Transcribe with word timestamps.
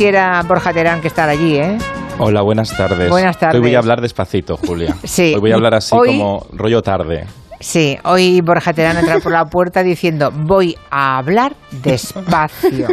Quisiera 0.00 0.42
Borja 0.48 0.72
Terán 0.72 1.02
que 1.02 1.08
estar 1.08 1.28
allí, 1.28 1.58
¿eh? 1.58 1.76
Hola, 2.16 2.40
buenas 2.40 2.74
tardes. 2.74 3.10
Buenas 3.10 3.38
tardes. 3.38 3.56
Hoy 3.56 3.60
voy 3.60 3.74
a 3.74 3.80
hablar 3.80 4.00
despacito, 4.00 4.56
Julia. 4.56 4.96
Sí. 5.04 5.34
Hoy 5.34 5.40
voy 5.40 5.52
a 5.52 5.56
hablar 5.56 5.74
así 5.74 5.94
Hoy- 5.94 6.16
como 6.16 6.46
rollo 6.54 6.80
tarde. 6.82 7.26
Sí, 7.62 7.98
hoy 8.04 8.40
Borja 8.40 8.72
Terán 8.72 8.96
entra 8.96 9.18
por 9.18 9.32
la 9.32 9.44
puerta 9.44 9.82
diciendo 9.82 10.30
voy 10.34 10.74
a 10.90 11.18
hablar 11.18 11.52
despacio. 11.82 12.88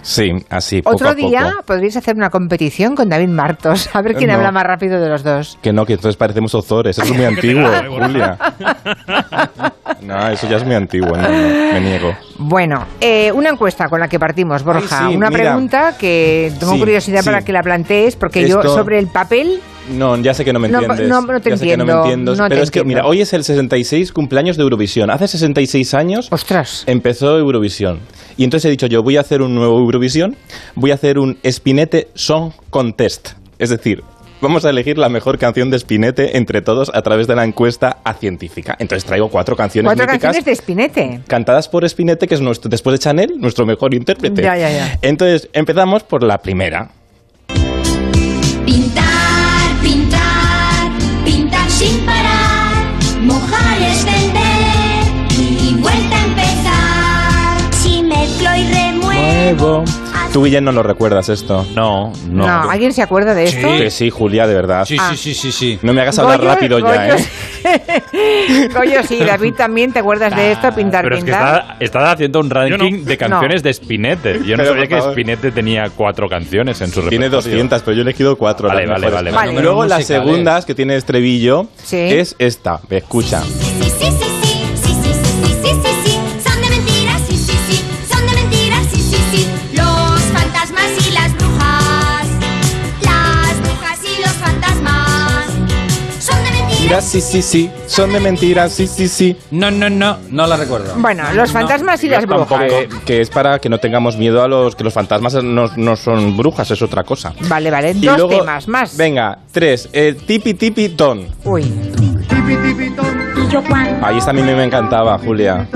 Sí, 0.00 0.30
así, 0.48 0.80
poco 0.80 0.96
Otro 0.96 1.08
a 1.10 1.14
día 1.14 1.50
poco. 1.50 1.62
podríais 1.66 1.96
hacer 1.98 2.16
una 2.16 2.30
competición 2.30 2.94
con 2.94 3.10
David 3.10 3.28
Martos, 3.28 3.90
a 3.94 4.00
ver 4.00 4.14
quién 4.14 4.30
No. 4.30 4.36
habla 4.36 4.52
más 4.52 4.62
rápido 4.64 4.98
de 5.00 5.08
los 5.10 5.22
dos. 5.22 5.58
Que 5.60 5.70
no, 5.72 5.84
que 5.84 5.94
entonces 5.94 6.16
parecemos 6.16 6.54
ozores. 6.54 6.96
Eso 6.98 7.12
es 7.12 7.14
muy 7.14 7.24
antiguo, 7.26 7.68
Julia. 7.90 8.38
No, 10.00 10.28
eso 10.28 10.48
ya 10.48 10.56
es 10.56 10.64
muy 10.64 10.74
antiguo. 10.74 11.10
No, 11.14 11.22
no, 11.22 11.28
me 11.28 11.80
niego. 11.80 12.14
Bueno, 12.38 12.86
eh, 13.00 13.32
una 13.32 13.50
encuesta 13.50 13.88
con 13.88 14.00
la 14.00 14.08
que 14.08 14.18
partimos, 14.18 14.62
Borja. 14.62 15.06
Ay, 15.06 15.10
sí, 15.12 15.16
una 15.16 15.28
mira. 15.28 15.42
pregunta 15.42 15.94
que 15.98 16.52
tengo 16.58 16.72
Sí, 16.72 16.78
curiosidad 16.78 17.20
sí. 17.20 17.26
para 17.26 17.42
que 17.42 17.52
la 17.52 17.62
plantees, 17.62 18.16
porque 18.16 18.48
yo 18.48 18.62
sobre 18.62 18.98
el 18.98 19.08
papel 19.08 19.60
No, 19.90 20.16
ya 20.20 20.34
sé 20.34 20.44
que 20.44 20.52
no 20.52 20.58
me 20.58 20.68
No, 20.68 20.80
entiendes. 20.80 21.08
no, 21.08 21.20
no 21.20 21.40
te 21.40 21.50
ya 21.50 21.56
sé 21.56 21.66
que 21.66 21.76
no 21.76 21.84
me 21.84 21.92
entiendo, 21.92 22.32
entiendes. 22.32 22.38
no 22.38 22.48
pero 22.48 22.62
es 22.62 22.70
que, 22.70 22.80
entiendo. 22.80 23.02
mira, 23.02 23.08
hoy 23.08 23.20
es 23.20 23.32
el 23.32 23.44
66 23.44 24.12
cumpleaños 24.12 24.56
de 24.56 24.62
Eurovisión. 24.64 25.10
Hace 25.10 25.28
66 25.28 25.94
años 25.94 26.28
Ostras. 26.30 26.84
empezó 26.86 27.38
Eurovisión. 27.38 28.00
Y 28.36 28.44
entonces 28.44 28.66
he 28.66 28.70
dicho 28.70 28.86
yo, 28.86 29.02
voy 29.02 29.16
a 29.16 29.20
hacer 29.20 29.42
un 29.42 29.54
nuevo 29.54 29.78
Eurovisión, 29.78 30.36
voy 30.74 30.90
a 30.90 30.94
hacer 30.94 31.18
un 31.18 31.38
Spinette 31.48 32.08
Song 32.14 32.52
Contest. 32.70 33.30
Es 33.58 33.70
decir, 33.70 34.02
vamos 34.42 34.64
a 34.66 34.70
elegir 34.70 34.98
la 34.98 35.08
mejor 35.08 35.38
canción 35.38 35.70
de 35.70 35.78
Spinette 35.78 36.36
entre 36.36 36.60
todos 36.62 36.90
a 36.92 37.00
través 37.02 37.26
de 37.28 37.36
la 37.36 37.44
encuesta 37.44 37.98
a 38.04 38.12
científica. 38.14 38.76
Entonces 38.78 39.04
traigo 39.06 39.28
cuatro 39.30 39.56
canciones 39.56 39.88
Cuatro 39.88 40.04
míticas 40.04 40.20
canciones 40.34 40.44
de 40.44 40.54
Spinete. 40.56 41.20
cantadas 41.28 41.68
por 41.68 41.88
Spinette, 41.88 42.26
que 42.28 42.34
es 42.34 42.40
nuestro, 42.40 42.68
después 42.68 42.92
de 42.94 42.98
Chanel, 42.98 43.34
nuestro 43.38 43.64
mejor 43.64 43.94
intérprete. 43.94 44.42
Ya, 44.42 44.56
ya, 44.58 44.70
ya. 44.70 44.98
Entonces, 45.00 45.48
empezamos 45.54 46.02
por 46.02 46.22
la 46.22 46.38
primera. 46.38 46.90
Pintar 48.66 49.04
sin 51.76 52.06
parar, 52.06 52.72
mojar 53.20 53.82
es 53.82 54.02
vender 54.06 55.04
y 55.38 55.74
vuelta 55.74 56.16
a 56.16 56.24
empezar. 56.24 57.74
Si 57.74 58.02
mezclo 58.02 58.48
y 58.56 58.64
remuevo. 58.64 59.84
Tú, 60.36 60.44
Guillén, 60.44 60.64
no 60.64 60.72
lo 60.72 60.82
recuerdas 60.82 61.30
esto. 61.30 61.64
No, 61.74 62.12
no. 62.28 62.46
No, 62.46 62.70
¿alguien 62.70 62.92
se 62.92 63.00
acuerda 63.00 63.32
de 63.32 63.44
esto? 63.44 63.68
Que 63.68 63.90
sí, 63.90 64.10
Julia, 64.10 64.46
de 64.46 64.52
verdad. 64.54 64.84
Sí, 64.84 64.98
Ah. 65.00 65.12
sí, 65.12 65.16
sí, 65.16 65.34
sí, 65.34 65.50
sí. 65.50 65.78
No 65.80 65.94
me 65.94 66.02
hagas 66.02 66.18
hablar 66.18 66.38
Goyo- 66.38 66.44
rápido 66.52 66.78
ya, 66.78 66.84
Goyo- 66.84 67.24
¿eh? 67.64 68.68
Goyo, 68.74 69.02
sí, 69.08 69.18
David 69.24 69.54
también, 69.54 69.94
¿te 69.94 70.00
acuerdas 70.00 70.36
de 70.36 70.52
esto? 70.52 70.70
Pintar, 70.74 71.04
Pero 71.04 71.16
es 71.16 71.24
que 71.24 71.30
pintar. 71.30 71.60
está, 71.62 71.76
está 72.00 72.12
haciendo 72.12 72.40
un 72.40 72.50
ranking 72.50 73.04
de 73.06 73.16
canciones 73.16 73.62
de 73.62 73.72
Spinette. 73.72 74.42
Yo 74.44 74.58
no 74.58 74.62
Pero, 74.62 74.68
sabía 74.74 74.82
por 74.82 74.88
que 74.88 74.96
favor. 74.98 75.12
Spinette 75.12 75.54
tenía 75.54 75.88
cuatro 75.88 76.28
canciones 76.28 76.82
en 76.82 76.88
su 76.88 77.00
Tiene 77.08 77.28
repertorio. 77.28 77.52
200, 77.52 77.80
pero 77.82 77.94
yo 77.94 78.00
he 78.00 78.02
elegido 78.02 78.36
cuatro. 78.36 78.68
Vale, 78.68 78.82
las 78.82 78.90
vale, 78.90 79.06
mejores. 79.06 79.32
vale, 79.34 79.52
vale. 79.54 79.62
Luego 79.62 79.86
las 79.86 80.00
musical, 80.00 80.22
segundas, 80.26 80.66
que 80.66 80.74
tiene 80.74 80.96
estribillo, 80.96 81.66
Sí. 81.82 81.96
es 81.96 82.36
esta. 82.38 82.78
Escucha. 82.90 83.40
Sí, 83.42 83.52
sí, 83.52 83.72
sí, 83.72 83.90
sí, 83.90 84.10
sí, 84.10 84.16
sí, 84.20 84.35
mentiras. 96.88 97.04
sí, 97.04 97.20
sí, 97.20 97.42
sí. 97.42 97.70
Son 97.86 98.12
de 98.12 98.20
mentiras, 98.20 98.72
sí, 98.72 98.86
sí, 98.86 99.08
sí. 99.08 99.36
No, 99.50 99.70
no, 99.70 99.90
no, 99.90 100.18
no 100.30 100.46
la 100.46 100.56
recuerdo. 100.56 100.94
Bueno, 100.96 101.24
los 101.34 101.52
fantasmas 101.52 102.02
y 102.04 102.08
las 102.08 102.26
brujas. 102.26 102.48
tampoco. 102.48 102.68
Que, 102.68 102.88
que 103.04 103.20
es 103.20 103.30
para 103.30 103.58
que 103.58 103.68
no 103.68 103.78
tengamos 103.78 104.16
miedo 104.16 104.42
a 104.42 104.48
los 104.48 104.74
que 104.76 104.84
los 104.84 104.94
fantasmas 104.94 105.34
no, 105.42 105.68
no 105.76 105.96
son 105.96 106.36
brujas, 106.36 106.70
es 106.70 106.82
otra 106.82 107.04
cosa. 107.04 107.32
Vale, 107.48 107.70
vale, 107.70 107.90
Y 107.92 108.00
dos 108.06 108.16
luego- 108.18 108.38
temas 108.40 108.68
más. 108.68 108.96
Venga, 108.96 109.38
tres. 109.52 109.88
El 109.92 110.16
tipi 110.16 110.54
tipi 110.54 110.90
ton. 110.90 111.26
Uy, 111.44 111.62
Y 111.62 113.48
yo 113.50 113.62
cuando 113.64 114.06
Ahí 114.06 114.18
esta 114.18 114.30
a 114.30 114.34
mí 114.34 114.42
me 114.42 114.62
encantaba, 114.64 115.18
Julia. 115.18 115.68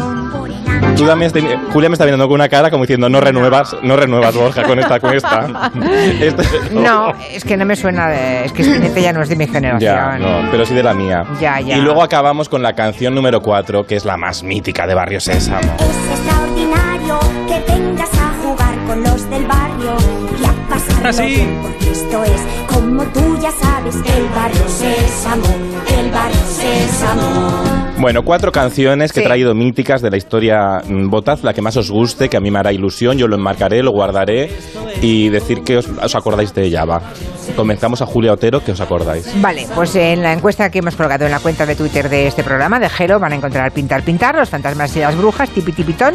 Tú 0.97 1.07
también 1.07 1.31
Julia 1.73 1.89
me 1.89 1.95
está 1.95 2.05
viendo 2.05 2.27
con 2.27 2.35
una 2.35 2.49
cara 2.49 2.71
como 2.71 2.85
diciendo 2.85 3.09
no 3.09 3.21
renuevas, 3.21 3.77
no 3.83 3.97
renuevas 3.97 4.35
Borja 4.35 4.63
con 4.65 4.79
esta, 4.79 5.01
con 5.01 5.15
esta. 5.15 5.49
Esta- 6.21 6.43
no, 6.73 7.13
es 7.31 7.45
que 7.45 7.57
no 7.57 7.65
me 7.65 7.75
suena 7.77 8.09
de... 8.09 8.45
Es 8.47 8.53
que 8.53 8.65
Spinete 8.65 9.01
ya 9.03 9.13
no 9.13 9.23
es 9.23 9.29
de 9.29 9.37
mi 9.37 9.47
generación. 9.47 9.81
Ya, 9.81 10.19
no, 10.19 10.51
pero 10.51 10.67
sí 10.67 10.75
de 10.75 10.83
la 10.83 10.93
mía. 10.95 11.25
Ya, 11.41 11.61
ya. 11.61 11.77
Y 11.77 11.81
luego 11.81 12.03
acabamos 12.03 12.49
con 12.49 12.63
la 12.63 12.75
canción 12.75 13.15
número 13.15 13.41
4, 13.41 13.87
que 13.87 13.97
es 13.97 14.05
la 14.05 14.17
más 14.17 14.43
mítica 14.43 14.87
de 14.87 14.95
Barrio 14.95 15.21
Sésamo. 15.21 15.61
Es 15.79 16.19
extraordinario 16.19 17.19
que 17.47 17.73
vengas 17.73 18.11
a 18.15 18.33
jugar 18.43 18.75
con 18.87 19.03
los 19.03 19.31
del 19.31 19.47
barrio 19.47 19.97
y 20.41 20.45
a 20.45 20.69
pasarlo 20.69 21.09
Ah, 21.09 21.13
sí. 21.13 21.23
bien, 21.27 21.59
porque 21.63 21.91
esto 21.91 22.25
es 22.25 22.43
como 22.73 23.03
tú 23.05 23.39
ya 23.41 23.51
sabes, 23.53 23.95
el 23.97 24.29
barrio 24.35 24.69
Sésamo, 24.69 25.45
el 25.99 26.11
barrio 26.11 26.41
Sésamo. 26.47 27.81
Bueno, 27.99 28.23
cuatro 28.23 28.51
canciones 28.51 29.13
que 29.13 29.21
Sí. 29.21 29.25
he 29.25 29.27
traído 29.27 29.55
míticas 29.55 30.01
de 30.01 30.11
la 30.11 30.17
historia. 30.17 30.81
Mm, 30.87 31.11
Votad 31.11 31.39
la 31.43 31.53
que 31.53 31.61
más 31.61 31.77
os 31.77 31.91
guste, 31.91 32.29
que 32.31 32.37
a 32.37 32.41
mí 32.41 32.51
me 32.51 32.59
hará 32.59 32.73
ilusión. 32.73 33.19
Yo 33.19 33.29
lo 33.29 33.37
enmarcaré, 33.37 33.83
lo 33.83 33.91
guardaré 33.91 34.51
y 35.03 35.29
decir 35.29 35.63
que 35.63 35.77
os, 35.79 35.87
os 36.03 36.15
acordáis 36.15 36.55
de 36.55 36.65
ella. 36.65 36.85
Va. 36.87 37.03
Comenzamos 37.57 38.01
a 38.01 38.07
Julia 38.07 38.33
Otero, 38.33 38.65
que 38.65 38.73
os 38.73 38.81
acordáis. 38.81 39.31
Vale, 39.43 39.67
pues 39.75 39.95
en 39.97 40.23
la 40.23 40.33
encuesta 40.33 40.71
que 40.71 40.79
hemos 40.79 40.97
colgado 40.97 41.27
en 41.27 41.31
la 41.33 41.41
cuenta 41.41 41.67
de 41.67 41.77
Twitter 41.77 42.09
de 42.09 42.27
este 42.27 42.43
programa, 42.43 42.81
de 42.81 42.89
Gelo, 42.89 43.19
van 43.19 43.33
a 43.33 43.37
encontrar 43.37 43.71
Pintar 43.73 44.03
Pintar, 44.03 44.35
Los 44.35 44.49
Fantasmas 44.49 44.97
y 44.97 45.01
las 45.01 45.15
Brujas, 45.17 45.51
Tipi 45.51 45.73
Tipitón. 45.73 46.15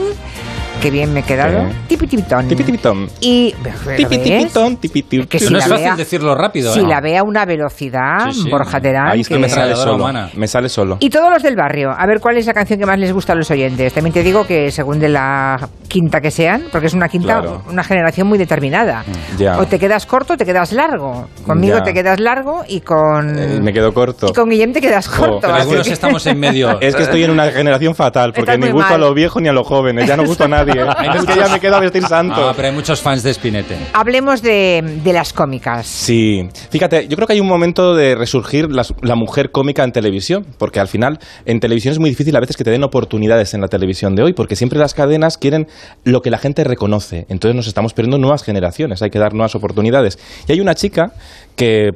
Qué 0.85 0.91
bien 0.91 1.11
me 1.11 1.21
he 1.21 1.23
quedado. 1.23 1.67
Sí. 1.67 1.75
Tipi 1.87 2.05
Tipitón. 2.05 2.47
Tipi 2.47 2.63
tipitón. 2.63 3.07
Y... 3.19 3.55
¿lo 3.63 3.95
Tipi 3.95 4.17
ves? 4.17 4.23
tipitón, 4.23 4.77
tipi 4.77 5.01
tipi- 5.01 5.27
Que 5.27 5.39
si 5.39 5.45
no 5.45 5.57
la 5.57 5.63
es 5.63 5.67
fácil 5.67 5.85
vea- 5.85 5.95
decirlo 5.95 6.35
rápido. 6.35 6.71
Si 6.71 6.81
¿eh? 6.81 6.83
la 6.87 7.01
ve 7.01 7.17
a 7.17 7.23
una 7.23 7.43
velocidad, 7.43 8.29
Sí, 8.31 8.43
sí. 8.43 8.49
Borja 8.51 8.79
Terán, 8.79 9.07
Ahí 9.07 9.21
es 9.21 9.27
que 9.27 9.33
que- 9.33 9.39
me 9.41 9.49
sale 9.49 9.75
solo. 9.75 9.95
humana. 9.95 10.29
Me 10.35 10.47
sale 10.47 10.69
solo. 10.69 10.97
Y 10.99 11.09
todos 11.09 11.31
los 11.31 11.41
del 11.41 11.55
barrio, 11.55 11.89
a 11.89 12.05
ver 12.05 12.19
cuál 12.19 12.37
es 12.37 12.45
la 12.45 12.53
canción 12.53 12.77
que 12.79 12.85
más 12.85 12.99
les 12.99 13.11
gusta 13.11 13.33
a 13.33 13.35
los 13.35 13.49
oyentes. 13.49 13.93
También 13.93 14.13
te 14.13 14.21
digo 14.21 14.45
que 14.45 14.69
según 14.69 14.99
de 14.99 15.09
la 15.09 15.57
quinta 15.87 16.21
que 16.21 16.29
sean, 16.29 16.65
porque 16.71 16.85
es 16.85 16.93
una 16.93 17.09
quinta, 17.09 17.39
Claro. 17.39 17.63
una 17.67 17.83
generación 17.83 18.27
muy 18.27 18.37
determinada. 18.37 19.03
Ya. 19.39 19.57
O 19.57 19.65
te 19.65 19.79
quedas 19.79 20.05
corto 20.05 20.33
o 20.33 20.37
te 20.37 20.45
quedas 20.45 20.71
largo. 20.71 21.29
Conmigo 21.47 21.77
Ya. 21.79 21.83
te 21.83 21.93
quedas 21.95 22.19
largo 22.19 22.63
y 22.67 22.81
con... 22.81 23.39
Eh, 23.39 23.59
me 23.59 23.73
quedo 23.73 23.91
corto. 23.91 24.27
Y 24.29 24.33
con 24.33 24.49
Guillem 24.51 24.71
te 24.71 24.81
quedas 24.81 25.07
Jo, 25.07 25.17
corto. 25.25 25.39
pero 25.41 25.53
así 25.55 25.61
Algunos 25.63 25.87
que- 25.87 25.93
estamos 25.93 26.27
en 26.27 26.39
medio. 26.39 26.79
Es 26.85 26.95
que 26.95 27.01
estoy 27.01 27.23
en 27.23 27.31
una 27.31 27.47
generación 27.51 27.95
fatal, 27.95 28.31
porque 28.35 28.51
Estás 28.51 28.59
ni 28.67 28.71
gusto 28.71 28.93
a 28.93 28.97
los 28.99 29.15
viejos 29.15 29.41
ni 29.41 29.47
a 29.49 29.53
los 29.53 29.65
jóvenes. 29.65 30.07
Ya 30.07 30.15
no 30.15 30.23
gusto 30.25 30.43
a 30.43 30.47
nadie. 30.47 30.74
Es 30.81 31.25
que 31.25 31.35
ya 31.35 31.47
me 31.49 31.59
quedo 31.59 31.75
a 31.75 31.79
vestir 31.79 32.03
santo. 32.07 32.39
No, 32.47 32.53
pero 32.55 32.67
hay 32.69 32.73
muchos 32.73 33.01
fans 33.01 33.23
de 33.23 33.33
Spinette. 33.33 33.75
Hablemos 33.93 34.41
de, 34.41 34.99
de 35.03 35.13
las 35.13 35.33
cómicas. 35.33 35.85
Sí, 35.87 36.47
fíjate, 36.69 37.07
yo 37.07 37.15
creo 37.15 37.27
que 37.27 37.33
hay 37.33 37.39
un 37.39 37.47
momento 37.47 37.95
de 37.95 38.15
resurgir 38.15 38.71
las- 38.71 38.93
la, 39.01 39.15
mujer 39.15 39.51
cómica 39.51 39.83
en 39.83 39.91
televisión, 39.91 40.45
porque 40.57 40.79
al 40.79 40.87
final 40.87 41.19
en 41.45 41.59
televisión 41.59 41.91
es 41.93 41.99
muy 41.99 42.09
difícil 42.09 42.35
a 42.35 42.39
veces 42.39 42.57
que 42.57 42.63
te 42.63 42.71
den 42.71 42.83
oportunidades 42.83 43.53
en 43.53 43.61
la 43.61 43.67
televisión 43.67 44.15
de 44.15 44.23
hoy, 44.23 44.33
porque 44.33 44.55
siempre 44.55 44.77
las 44.79 44.93
cadenas 44.93 45.37
quieren 45.37 45.67
lo 46.03 46.21
que 46.21 46.29
la 46.29 46.37
gente 46.37 46.63
reconoce. 46.63 47.25
Entonces 47.29 47.55
nos 47.55 47.67
estamos 47.67 47.93
perdiendo 47.93 48.17
nuevas 48.17 48.43
generaciones, 48.43 49.01
hay 49.01 49.09
que 49.09 49.19
dar 49.19 49.33
nuevas 49.33 49.55
oportunidades. 49.55 50.19
Y 50.47 50.51
hay 50.51 50.59
una 50.61 50.75
chica 50.75 51.11
que, 51.55 51.91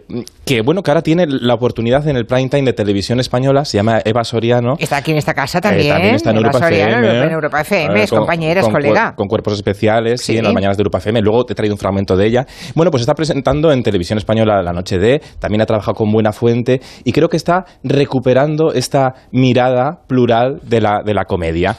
que 0.46 0.62
bueno, 0.62 0.82
que 0.84 0.92
ahora 0.92 1.02
tiene 1.02 1.26
la 1.28 1.54
oportunidad 1.54 2.08
en 2.08 2.16
el 2.16 2.26
prime 2.26 2.50
time 2.50 2.64
de 2.64 2.74
televisión 2.74 3.20
española, 3.20 3.66
se 3.66 3.78
llama 3.78 4.00
Eva 4.06 4.24
Soriano. 4.24 4.76
Está 4.80 4.98
aquí 4.98 5.12
en 5.12 5.18
esta 5.18 5.34
casa 5.34 5.58
Eh, 5.60 5.62
también. 5.62 6.16
está 6.16 6.32
en 6.32 6.38
Eva 6.38 6.48
Europa 6.48 6.60
Soriano, 6.68 6.98
FM. 7.06 7.26
En 7.26 7.32
Europa 7.32 7.62
FM, 7.62 8.04
es 8.04 8.10
con- 8.10 8.20
compañera, 8.20 8.62
es 8.62 8.68
colega. 8.70 9.14
Con 9.16 9.28
cuerpos 9.28 9.54
especiales, 9.54 10.22
sí. 10.22 10.34
Sí. 10.34 10.38
en 10.38 10.46
las 10.46 10.54
mañanas 10.54 10.78
de 10.78 10.82
Europa 10.82 11.00
FM. 11.00 11.22
Luego 11.22 11.44
te 11.46 11.54
he 11.54 11.56
traído 11.56 11.76
un 11.76 11.80
fragmento 11.80 12.16
de 12.16 12.26
ella. 12.28 12.46
Bueno, 12.76 12.90
pues 12.92 13.02
está 13.02 13.14
presentando 13.14 13.72
en 13.72 13.84
Televisión 13.84 14.18
Española 14.18 14.62
La 14.64 14.72
Noche 14.72 14.98
de, 14.98 15.22
también 15.40 15.62
ha 15.62 15.66
trabajado 15.66 15.96
con 15.96 16.12
Buena 16.12 16.32
Fuente 16.32 16.80
y 17.04 17.12
creo 17.12 17.28
que 17.30 17.38
está 17.38 17.66
recuperando 17.84 18.72
esta 18.74 19.14
mirada 19.32 20.00
plural 20.08 20.60
de 20.64 20.82
la, 20.82 21.02
de 21.06 21.14
la 21.14 21.26
comedia. 21.26 21.76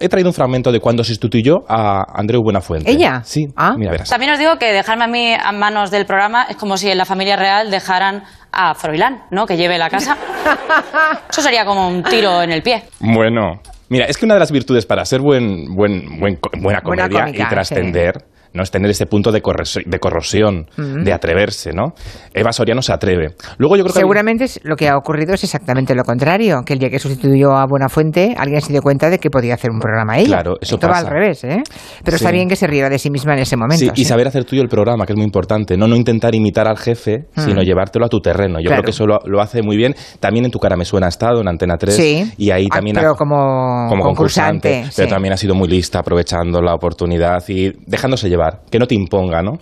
He 0.00 0.08
traído 0.08 0.30
un 0.30 0.34
fragmento 0.34 0.72
de 0.72 0.80
cuando 0.80 1.04
se 1.04 1.10
sustituyó 1.10 1.64
a 1.68 2.04
Andreu 2.18 2.42
Buenafuente. 2.42 2.90
¿Ella? 2.90 3.22
Sí, 3.24 3.46
Ah. 3.56 3.74
mira, 3.76 3.90
verás. 3.92 4.08
También 4.08 4.32
os 4.32 4.38
digo 4.38 4.56
que 4.58 4.72
dejarme 4.72 5.04
a 5.04 5.06
mí 5.08 5.34
a 5.34 5.52
manos 5.52 5.90
del 5.90 6.06
programa 6.06 6.44
es 6.48 6.56
como 6.56 6.76
si 6.76 6.90
en 6.90 6.96
la 6.98 7.04
familia 7.04 7.36
real 7.36 7.70
dejaran 7.70 8.22
a 8.52 8.74
Froilán, 8.74 9.24
¿no? 9.30 9.44
Que 9.46 9.56
lleve 9.56 9.76
la 9.76 9.90
casa. 9.90 10.16
Eso 11.30 11.42
sería 11.42 11.64
como 11.64 11.88
un 11.88 12.02
tiro 12.02 12.42
en 12.42 12.52
el 12.52 12.62
pie. 12.62 12.84
Bueno, 13.00 13.60
mira, 13.90 14.06
es 14.06 14.16
que 14.16 14.24
una 14.24 14.34
de 14.34 14.40
las 14.40 14.50
virtudes 14.50 14.86
para 14.86 15.04
ser 15.04 15.20
buen, 15.20 15.74
buen, 15.74 16.18
buen 16.20 16.36
co- 16.36 16.50
buena 16.54 16.80
Buena 16.82 17.02
comedia 17.08 17.24
cómica, 17.26 17.42
y 17.44 17.48
trascender 17.48 18.12
no 18.56 18.62
es 18.62 18.70
tener 18.70 18.90
ese 18.90 19.06
punto 19.06 19.30
de, 19.30 19.40
corrosión, 19.42 20.66
de 20.76 21.12
atreverse, 21.12 21.72
¿no? 21.72 21.92
Eva 22.34 22.52
Soriano 22.52 22.82
se 22.82 22.92
atreve. 22.92 23.34
Luego 23.58 23.76
yo 23.76 23.84
creo 23.84 23.94
que 23.94 24.00
Seguramente 24.00 24.44
es- 24.44 24.60
lo 24.64 24.76
que 24.76 24.88
ha 24.88 24.96
ocurrido 24.96 25.34
es 25.34 25.44
exactamente 25.44 25.94
lo 25.94 26.04
contrario, 26.04 26.62
que 26.64 26.72
el 26.72 26.78
día 26.78 26.90
que 26.90 26.98
sustituyó 26.98 27.52
a 27.52 27.66
Buenafuente, 27.66 28.34
alguien 28.36 28.60
se 28.60 28.72
dio 28.72 28.82
cuenta 28.82 29.10
de 29.10 29.18
que 29.18 29.30
podía 29.30 29.54
hacer 29.54 29.70
un 29.70 29.78
programa 29.78 30.18
ella. 30.18 30.26
Claro, 30.28 30.56
eso 30.60 30.74
Esto 30.76 30.88
va 30.88 30.98
al 30.98 31.06
revés, 31.06 31.44
¿eh? 31.44 31.62
Pero 32.04 32.16
está 32.16 32.30
bien 32.30 32.48
que 32.48 32.56
se 32.56 32.66
riera 32.66 32.88
de 32.88 32.98
sí 32.98 33.10
misma 33.10 33.34
en 33.34 33.40
ese 33.40 33.56
momento. 33.56 33.84
Sí, 33.84 33.90
y 33.94 34.04
saber 34.04 34.26
hacer 34.28 34.44
tuyo 34.44 34.62
el 34.62 34.68
programa, 34.68 35.06
que 35.06 35.12
es 35.12 35.16
muy 35.16 35.24
importante. 35.26 35.76
No, 35.76 35.86
no 35.86 35.96
intentar 35.96 36.34
imitar 36.34 36.66
al 36.68 36.78
jefe, 36.78 37.26
sino 37.36 37.62
llevártelo 37.62 38.06
a 38.06 38.08
tu 38.08 38.20
terreno. 38.20 38.58
Yo 38.60 38.68
Claro. 38.68 38.82
creo 38.82 38.84
que 38.84 38.90
eso 38.90 39.06
lo, 39.06 39.18
lo 39.26 39.40
hace 39.40 39.62
muy 39.62 39.76
bien. 39.76 39.94
También 40.20 40.44
en 40.46 40.50
Tu 40.50 40.58
cara 40.58 40.76
me 40.76 40.84
suena 40.84 41.06
ha 41.06 41.08
estado, 41.10 41.40
en 41.40 41.48
Antena 41.48 41.76
3. 41.76 41.94
Sí. 41.94 42.32
Y 42.38 42.50
ahí 42.50 42.66
Ah, 42.70 42.76
también... 42.76 42.96
pero 42.96 43.10
ha- 43.12 43.16
como 43.16 44.02
concursante, 44.02 44.84
Pero 44.96 45.08
sí. 45.08 45.12
también 45.12 45.32
ha 45.34 45.36
sido 45.36 45.54
muy 45.54 45.68
lista, 45.68 45.98
aprovechando 45.98 46.60
la 46.62 46.74
oportunidad 46.74 47.42
y 47.48 47.72
dejándose 47.86 48.28
llevar. 48.28 48.45
Que 48.70 48.78
no 48.78 48.86
te 48.86 48.94
imponga, 48.94 49.42
¿no? 49.42 49.58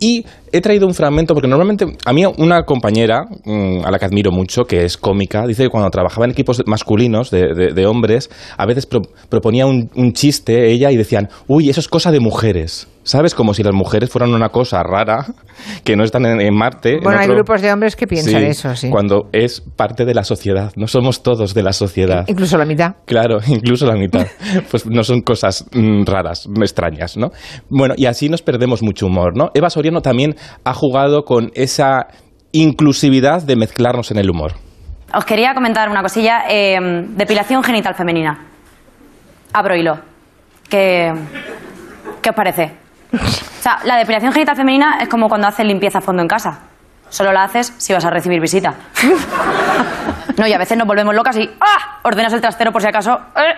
Y 0.00 0.24
he 0.50 0.60
traído 0.60 0.88
un 0.88 0.94
fragmento 0.94 1.32
porque 1.32 1.46
normalmente 1.46 1.86
a 2.04 2.12
mí 2.12 2.24
una 2.26 2.64
compañera 2.64 3.22
mm, 3.44 3.84
a 3.84 3.90
la 3.92 4.00
que 4.00 4.04
admiro 4.04 4.32
mucho, 4.32 4.64
que 4.64 4.84
es 4.84 4.96
cómica, 4.96 5.46
dice 5.46 5.62
que 5.62 5.68
cuando 5.68 5.88
trabajaba 5.90 6.24
en 6.24 6.32
equipos 6.32 6.60
masculinos 6.66 7.30
de, 7.30 7.86
hombres, 7.86 8.28
a 8.56 8.66
veces 8.66 8.86
pro- 8.86 9.02
proponía 9.28 9.64
un, 9.66 9.90
un 9.94 10.12
chiste 10.12 10.72
ella 10.72 10.90
y 10.90 10.96
decían, 10.96 11.28
uy, 11.46 11.70
eso 11.70 11.78
es 11.78 11.86
cosa 11.86 12.10
de 12.10 12.18
mujeres. 12.18 12.88
¿Sabes? 13.04 13.34
Como 13.34 13.52
si 13.52 13.62
las 13.62 13.74
mujeres 13.74 14.10
fueran 14.10 14.32
una 14.32 14.50
cosa 14.50 14.82
rara 14.82 15.26
que 15.84 15.96
no 15.96 16.04
están 16.04 16.24
en, 16.26 16.40
en 16.40 16.54
Marte. 16.54 16.94
en 16.96 17.00
Bueno, 17.02 17.20
hay 17.20 17.28
grupos 17.28 17.60
de 17.60 17.72
hombres 17.72 17.96
que 17.96 18.06
piensan 18.06 18.40
Sí, 18.40 18.46
eso, 18.46 18.76
sí. 18.76 18.90
Cuando 18.90 19.28
es 19.32 19.60
parte 19.60 20.04
de 20.04 20.14
la 20.14 20.24
sociedad. 20.24 20.72
No 20.76 20.86
somos 20.86 21.22
todos 21.22 21.54
de 21.54 21.62
la 21.62 21.72
sociedad. 21.72 22.24
Incluso 22.28 22.56
la 22.56 22.64
mitad. 22.64 22.96
Claro, 23.06 23.38
incluso 23.46 23.86
la 23.86 23.94
mitad. 23.94 24.26
Pues 24.70 24.86
no 24.86 25.02
son 25.02 25.22
cosas 25.22 25.66
mm, 25.72 26.04
raras, 26.04 26.48
extrañas, 26.60 27.16
¿no? 27.16 27.30
Bueno, 27.68 27.94
y 27.96 28.06
así 28.06 28.28
nos 28.28 28.42
perdemos 28.42 28.82
mucho 28.82 29.06
humor, 29.06 29.36
¿no? 29.36 29.50
Eva 29.54 29.70
Soriano 29.70 30.00
también 30.00 30.36
ha 30.64 30.74
jugado 30.74 31.24
con 31.24 31.50
esa 31.54 32.06
inclusividad 32.52 33.42
de 33.42 33.56
mezclarnos 33.56 34.10
en 34.10 34.18
el 34.18 34.30
humor. 34.30 34.52
Os 35.14 35.24
quería 35.24 35.54
comentar 35.54 35.88
una 35.88 36.02
cosilla. 36.02 36.44
eh, 36.48 36.78
depilación 37.16 37.62
genital 37.62 37.94
femenina. 37.94 38.46
Abro 39.52 39.76
hilo. 39.76 39.98
¿Qué, 40.68 41.12
¿Qué 42.22 42.30
os 42.30 42.36
parece? 42.36 42.81
O 43.12 43.62
sea, 43.62 43.78
la 43.84 43.96
depilación 43.96 44.32
genital 44.32 44.56
femenina 44.56 44.98
es 45.00 45.08
como 45.08 45.28
cuando 45.28 45.46
haces 45.46 45.66
limpieza 45.66 45.98
a 45.98 46.00
fondo 46.00 46.22
en 46.22 46.28
casa. 46.28 46.58
Solo 47.08 47.32
la 47.32 47.44
haces 47.44 47.72
si 47.76 47.92
vas 47.92 48.04
a 48.04 48.10
recibir 48.10 48.40
visita. 48.40 48.74
No, 50.36 50.46
y 50.46 50.52
a 50.52 50.58
veces 50.58 50.78
nos 50.78 50.86
volvemos 50.86 51.14
locas 51.14 51.36
y 51.36 51.50
¡ah! 51.60 51.98
Ordenas 52.04 52.32
el 52.32 52.40
trastero 52.40 52.72
por 52.72 52.80
si 52.80 52.88
acaso. 52.88 53.20
¡eh! 53.36 53.54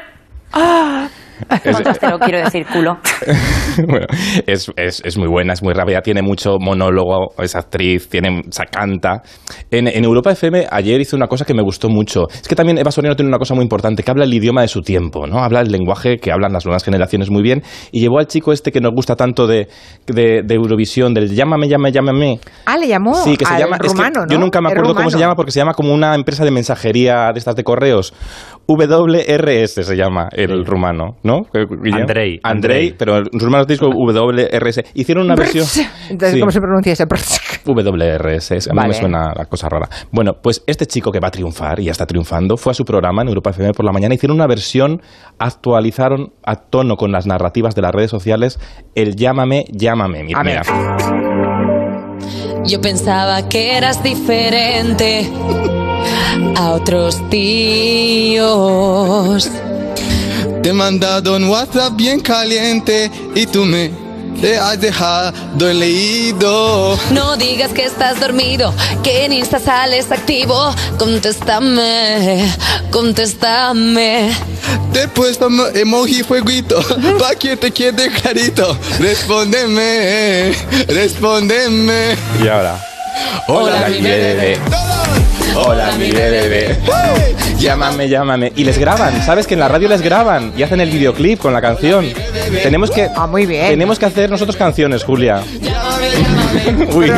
Quiero 2.24 2.38
decir 2.38 2.66
culo. 2.72 2.98
bueno, 3.88 4.06
es, 4.46 4.70
es- 4.76 5.02
es 5.04 5.18
muy 5.18 5.28
buena, 5.28 5.52
es 5.52 5.62
muy 5.62 5.74
rápida, 5.74 6.00
tiene 6.00 6.22
mucho 6.22 6.56
monólogo, 6.60 7.32
es 7.38 7.54
actriz, 7.56 8.08
tiene, 8.08 8.40
o 8.40 8.52
sea, 8.52 8.66
canta. 8.66 9.22
En, 9.70 9.88
en 9.88 10.04
Europa 10.04 10.30
FM 10.32 10.66
ayer 10.70 11.00
hizo 11.00 11.16
una 11.16 11.26
cosa 11.26 11.44
que 11.44 11.54
me 11.54 11.62
gustó 11.62 11.88
mucho. 11.88 12.26
Es 12.30 12.46
que 12.48 12.54
también 12.54 12.78
Eva 12.78 12.90
Soriano 12.90 13.16
tiene 13.16 13.28
una 13.28 13.38
cosa 13.38 13.54
muy 13.54 13.62
importante, 13.62 14.02
que 14.02 14.10
habla 14.10 14.24
el 14.24 14.32
idioma 14.34 14.62
de 14.62 14.68
su 14.68 14.80
tiempo, 14.80 15.26
¿no? 15.26 15.38
Habla 15.42 15.60
el 15.60 15.68
lenguaje 15.70 16.16
que 16.18 16.30
hablan 16.32 16.52
las 16.52 16.64
nuevas 16.64 16.84
generaciones 16.84 17.30
muy 17.30 17.42
bien. 17.42 17.62
Y 17.92 18.00
llevó 18.00 18.18
al 18.18 18.26
chico 18.26 18.52
este 18.52 18.70
que 18.72 18.80
nos 18.80 18.92
gusta 18.94 19.16
tanto 19.16 19.46
de, 19.46 19.68
de, 20.06 20.42
de 20.44 20.54
Eurovisión, 20.54 21.14
del 21.14 21.28
llámame, 21.34 21.68
llámame, 21.68 21.92
llámame. 21.92 22.40
Ah, 22.66 22.76
le 22.78 22.86
llamó 22.88 23.14
Sí, 23.14 23.36
que 23.36 23.44
se 23.44 23.54
al 23.54 23.60
llama. 23.60 23.76
es 23.76 23.82
que 23.82 23.88
rumano, 23.88 24.20
¿no? 24.26 24.32
Yo 24.32 24.38
nunca 24.38 24.60
me 24.60 24.68
acuerdo 24.70 24.94
cómo 24.94 25.10
se 25.10 25.14
rumano. 25.16 25.20
llama 25.20 25.34
porque 25.36 25.50
se 25.52 25.58
llama 25.60 25.74
como 25.74 25.92
una 25.92 26.14
empresa 26.14 26.44
de 26.44 26.50
mensajería 26.50 27.30
de 27.32 27.38
estas 27.38 27.56
de 27.56 27.64
correos. 27.64 28.12
WRS 28.66 29.74
se 29.74 29.96
llama 29.96 30.28
el 30.32 30.64
rumano, 30.64 31.16
¿no? 31.22 31.33
Guillem? 31.52 32.02
Andrei, 32.02 32.02
Andrei, 32.02 32.40
Andrei. 32.42 32.94
pero 32.98 33.18
en 33.18 33.26
rumano 33.32 33.64
dice 33.64 33.84
WRS. 33.84 34.82
Hicieron 34.94 35.24
una 35.26 35.34
versión. 35.34 35.64
Entonces, 36.10 36.34
Sí. 36.34 36.40
¿cómo 36.40 36.50
se 36.50 36.60
pronuncia 36.60 36.92
ese? 36.92 37.04
WRS, 37.06 38.52
es- 38.56 38.68
a 38.68 38.72
mí 38.72 38.76
Vale. 38.76 38.88
me 38.88 38.94
suena 38.94 39.32
la 39.36 39.44
cosa 39.46 39.68
rara. 39.68 39.88
Bueno, 40.12 40.34
pues 40.42 40.62
este 40.66 40.86
chico 40.86 41.10
que 41.10 41.20
va 41.20 41.28
a 41.28 41.30
triunfar 41.30 41.80
y 41.80 41.84
ya 41.84 41.92
está 41.92 42.06
triunfando 42.06 42.56
fue 42.56 42.72
a 42.72 42.74
su 42.74 42.84
programa 42.84 43.22
en 43.22 43.28
Europa 43.28 43.50
FM 43.50 43.72
por 43.72 43.84
la 43.84 43.92
mañana, 43.92 44.14
hicieron 44.14 44.36
una 44.36 44.46
versión, 44.46 45.00
actualizaron 45.38 46.32
a 46.44 46.56
tono 46.56 46.96
con 46.96 47.12
las 47.12 47.26
narrativas 47.26 47.74
de 47.74 47.82
las 47.82 47.92
redes 47.92 48.10
sociales 48.10 48.58
el 48.94 49.16
llámame, 49.16 49.64
llámame. 49.72 50.22
Mira, 50.24 50.40
A 50.40 50.42
ver. 50.42 50.60
mira. 50.66 50.96
Yo 52.64 52.80
pensaba 52.80 53.46
que 53.48 53.76
eras 53.76 54.02
diferente 54.02 55.28
a 56.56 56.70
otros 56.70 57.28
tíos. 57.28 58.44
Te 60.64 60.70
he 60.70 60.72
mandado 60.72 61.36
un 61.36 61.44
WhatsApp 61.44 61.92
bien 61.94 62.20
caliente 62.20 63.10
y 63.34 63.44
tú 63.44 63.66
me 63.66 63.90
te 64.40 64.56
has 64.58 64.80
dejado 64.80 65.34
leído. 65.74 66.98
No 67.10 67.36
digas 67.36 67.70
que 67.72 67.84
estás 67.84 68.18
dormido, 68.18 68.72
que 69.02 69.26
en 69.26 69.34
Insta 69.34 69.58
sales 69.58 70.10
activo. 70.10 70.74
Contéstame, 70.98 72.50
contéstame. 72.90 74.34
Te 74.90 75.02
he 75.02 75.08
puesto 75.08 75.48
emo- 75.50 75.68
emoji 75.74 76.22
fueguito 76.22 76.80
pa' 77.18 77.34
que 77.34 77.58
te 77.58 77.70
quede 77.70 78.08
clarito. 78.10 78.78
Respóndeme, 78.98 80.54
respóndeme. 80.88 82.16
Y 82.42 82.48
ahora. 82.48 82.82
Hola, 83.48 83.88
mi 83.90 84.00
bebé. 84.00 84.58
Hola, 85.54 85.92
mi 85.98 86.10
bebé. 86.10 86.76
Llámame, 87.58 88.08
llámame. 88.08 88.52
Y 88.56 88.64
les 88.64 88.78
graban, 88.78 89.22
¿sabes? 89.22 89.46
Que 89.46 89.54
en 89.54 89.60
la 89.60 89.68
radio 89.68 89.88
les 89.88 90.02
graban 90.02 90.52
y 90.56 90.62
hacen 90.62 90.80
el 90.80 90.90
videoclip 90.90 91.40
con 91.40 91.52
la 91.52 91.60
canción. 91.60 92.06
Tenemos 92.62 92.90
que. 92.90 93.08
Ah, 93.14 93.26
muy 93.26 93.46
bien. 93.46 93.68
Tenemos 93.68 93.98
que 93.98 94.06
hacer 94.06 94.30
nosotros 94.30 94.56
canciones, 94.56 95.04
Julia. 95.04 95.42
Uy. 96.92 97.12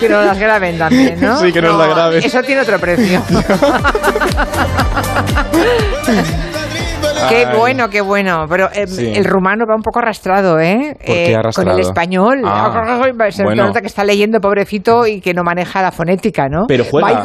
Que 0.00 0.08
nos 0.08 0.24
las 0.24 0.38
graben 0.38 0.78
también, 0.78 1.20
¿no? 1.20 1.38
Sí, 1.40 1.52
que 1.52 1.60
nos 1.60 1.78
la 1.78 1.86
graben. 1.86 2.24
Eso 2.24 2.42
tiene 2.42 2.62
otro 2.62 2.78
precio. 2.78 3.22
Qué 7.28 7.46
bueno, 7.56 7.88
qué 7.90 8.00
bueno. 8.00 8.44
Pero 8.48 8.68
eh, 8.72 8.86
Sí. 8.86 9.12
el 9.14 9.24
rumano 9.24 9.64
va 9.68 9.74
un 9.76 9.82
poco 9.82 9.98
arrastrado, 10.00 10.58
¿eh? 10.60 10.94
¿Por 10.96 11.04
qué 11.06 11.30
Eh, 11.32 11.36
arrastrado? 11.36 11.70
Con 11.70 11.78
el 11.80 11.86
español. 11.86 12.42
Ah, 12.44 12.82
Se 13.30 13.42
bueno. 13.44 13.66
nota 13.66 13.80
que 13.80 13.86
está 13.86 14.04
leyendo, 14.04 14.40
pobrecito, 14.40 15.06
y 15.06 15.20
que 15.20 15.34
no 15.34 15.42
maneja 15.42 15.82
la 15.82 15.92
fonética, 15.92 16.48
¿no? 16.48 16.64
Pero 16.68 16.84
juega. 16.84 17.22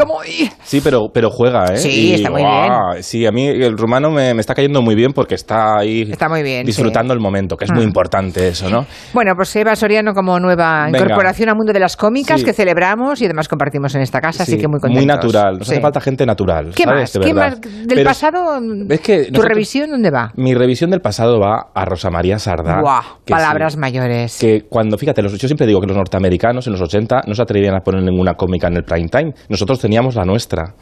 Sí, 0.63 0.81
pero, 0.83 1.09
pero 1.13 1.29
juega, 1.29 1.65
¿eh? 1.73 1.77
Sí, 1.77 2.13
está 2.13 2.29
muy 2.29 2.41
bien. 2.43 3.03
Sí, 3.03 3.25
a 3.25 3.31
mí 3.31 3.47
el 3.47 3.77
rumano 3.77 4.09
me, 4.11 4.33
me 4.33 4.41
está 4.41 4.53
cayendo 4.55 4.81
muy 4.81 4.95
bien 4.95 5.11
porque 5.13 5.35
está 5.35 5.77
ahí 5.79 6.03
Está 6.11 6.29
muy 6.29 6.43
bien, 6.43 6.65
disfrutando 6.65 7.13
el 7.13 7.19
momento, 7.19 7.55
que 7.57 7.65
es 7.65 7.71
muy 7.71 7.83
Ah. 7.83 7.87
importante 7.87 8.47
eso, 8.47 8.69
¿no? 8.69 8.85
Bueno, 9.13 9.33
pues 9.35 9.55
Eva 9.55 9.75
Soriano 9.75 10.13
como 10.13 10.39
nueva 10.39 10.85
Venga. 10.85 10.99
incorporación 10.99 11.49
al 11.49 11.55
mundo 11.55 11.73
de 11.73 11.79
las 11.79 11.95
cómicas 11.97 12.39
Sí. 12.39 12.45
que 12.45 12.53
celebramos 12.53 13.21
y 13.21 13.25
además 13.25 13.47
compartimos 13.47 13.93
en 13.95 14.01
esta 14.01 14.19
casa, 14.21 14.43
así 14.43 14.53
Sí, 14.53 14.57
que 14.57 14.67
muy 14.67 14.79
contentos. 14.79 15.05
natural. 15.07 15.57
Nos 15.59 15.69
hace 15.69 15.81
falta 15.81 15.99
gente 16.01 16.25
natural. 16.25 16.71
¿Qué 16.75 16.83
¿sabes? 16.83 17.01
más? 17.01 17.13
De 17.13 17.19
¿Qué 17.19 17.33
verdad. 17.33 17.49
más? 17.51 17.61
¿Del 17.61 17.87
Pero 17.87 18.03
pasado? 18.05 18.59
es 18.89 19.01
que 19.01 19.17
¿Tu 19.25 19.31
nosotros- 19.31 19.45
revisión 19.45 19.90
dónde 19.91 20.09
va? 20.09 20.31
Mi 20.35 20.53
revisión 20.55 20.89
del 20.89 21.01
pasado 21.01 21.39
va 21.39 21.67
a 21.75 21.85
Rosa 21.85 22.09
María 22.09 22.39
Sardá. 22.39 22.81
Que 23.25 23.31
palabras 23.33 23.73
sí, 23.73 23.79
mayores. 23.79 24.37
Que 24.39 24.61
cuando, 24.67 24.97
fíjate, 24.97 25.21
los- 25.21 25.37
yo 25.37 25.47
siempre 25.47 25.67
digo 25.67 25.79
que 25.79 25.87
los 25.87 25.97
norteamericanos 25.97 26.65
en 26.67 26.73
los 26.73 26.81
80 26.81 27.21
no 27.27 27.35
se 27.35 27.41
atrevían 27.41 27.75
a 27.75 27.81
poner 27.81 28.01
ninguna 28.03 28.33
cómica 28.33 28.67
en 28.67 28.77
el 28.77 28.83
prime 28.83 29.09
time. 29.09 29.33
Nosotros 29.49 29.79
teníamos 29.79 30.15
la 30.15 30.23
nuestra. 30.25 30.73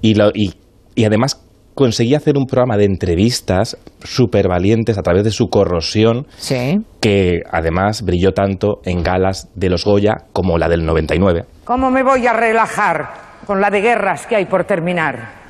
Y, 0.00 0.14
lo- 0.14 0.30
y, 0.34 0.54
y 0.94 1.04
además 1.04 1.40
conseguía 1.74 2.18
hacer 2.18 2.36
un 2.36 2.46
programa 2.46 2.76
de 2.76 2.84
entrevistas 2.84 3.76
súper 4.04 4.46
valientes 4.48 4.96
a 4.96 5.02
través 5.02 5.24
de 5.24 5.30
su 5.32 5.48
corrosión, 5.48 6.26
Sí. 6.36 6.78
que 7.00 7.40
además 7.50 8.02
brilló 8.02 8.30
tanto 8.32 8.80
en 8.84 9.02
galas 9.02 9.48
de 9.56 9.70
los 9.70 9.84
Goya 9.84 10.14
como 10.32 10.56
la 10.56 10.68
del 10.68 10.84
99. 10.86 11.44
¿Cómo 11.64 11.90
me 11.90 12.04
voy 12.04 12.26
a 12.28 12.32
relajar 12.32 13.08
con 13.44 13.60
la 13.60 13.70
de 13.70 13.80
guerras 13.80 14.24
que 14.28 14.36
hay 14.36 14.44
por 14.46 14.62
terminar? 14.64 15.42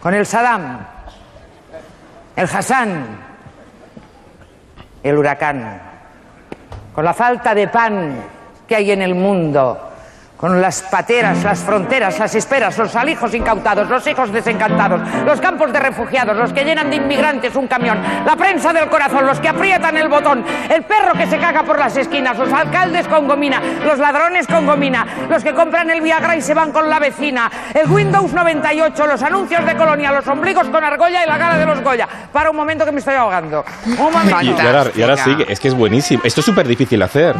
Con 0.00 0.14
el 0.14 0.24
Saddam, 0.24 0.86
el 2.36 2.44
Hassan, 2.44 3.04
el 5.02 5.16
huracán, 5.16 5.80
con 6.94 7.04
la 7.04 7.14
falta 7.14 7.54
de 7.54 7.68
pan 7.68 8.16
que 8.66 8.76
hay 8.76 8.90
en 8.90 9.02
el 9.02 9.14
mundo, 9.14 9.93
con 10.36 10.60
las 10.60 10.82
pateras, 10.82 11.42
las 11.44 11.60
fronteras, 11.60 12.18
las 12.18 12.34
esperas, 12.34 12.76
los 12.76 12.94
alijos 12.96 13.32
incautados, 13.34 13.88
los 13.88 14.06
hijos 14.06 14.32
desencantados, 14.32 15.00
los 15.24 15.40
campos 15.40 15.72
de 15.72 15.78
refugiados, 15.78 16.36
los 16.36 16.52
que 16.52 16.64
llenan 16.64 16.90
de 16.90 16.96
inmigrantes 16.96 17.54
un 17.54 17.66
camión, 17.66 17.98
la 18.26 18.36
prensa 18.36 18.72
del 18.72 18.88
corazón, 18.88 19.26
los 19.26 19.40
que 19.40 19.48
aprietan 19.48 19.96
el 19.96 20.08
botón, 20.08 20.44
el 20.68 20.82
perro 20.84 21.12
que 21.14 21.26
se 21.26 21.38
caga 21.38 21.62
por 21.62 21.78
las 21.78 21.96
esquinas, 21.96 22.36
los 22.38 22.52
alcaldes 22.52 23.06
con 23.08 23.28
gomina, 23.28 23.60
los 23.84 23.98
ladrones 23.98 24.46
con 24.46 24.66
gomina, 24.66 25.06
los 25.28 25.42
que 25.42 25.54
compran 25.54 25.90
el 25.90 26.00
Viagra 26.00 26.36
y 26.36 26.42
se 26.42 26.54
van 26.54 26.72
con 26.72 26.90
la 26.90 26.98
vecina, 26.98 27.50
el 27.72 27.90
Windows 27.90 28.32
98, 28.32 29.06
los 29.06 29.22
anuncios 29.22 29.64
de 29.64 29.76
Colonia, 29.76 30.12
los 30.12 30.26
ombligos 30.26 30.68
con 30.68 30.82
argolla 30.82 31.24
y 31.24 31.28
la 31.28 31.38
gala 31.38 31.58
de 31.58 31.66
los 31.66 31.80
Goya. 31.84 32.08
Para 32.32 32.50
un 32.50 32.56
momento 32.56 32.84
que 32.84 32.92
me 32.92 32.98
estoy 32.98 33.14
ahogando. 33.14 33.64
Un 33.86 33.96
momento. 33.96 34.40
Y, 34.42 34.50
y 34.50 34.60
ahora, 34.60 34.90
y 34.94 35.02
ahora 35.02 35.16
sigue, 35.16 35.52
es 35.52 35.60
que 35.60 35.68
es 35.68 35.74
buenísimo. 35.74 36.22
Esto 36.24 36.40
es 36.40 36.46
súper 36.46 36.66
difícil 36.66 37.02
hacer. 37.02 37.36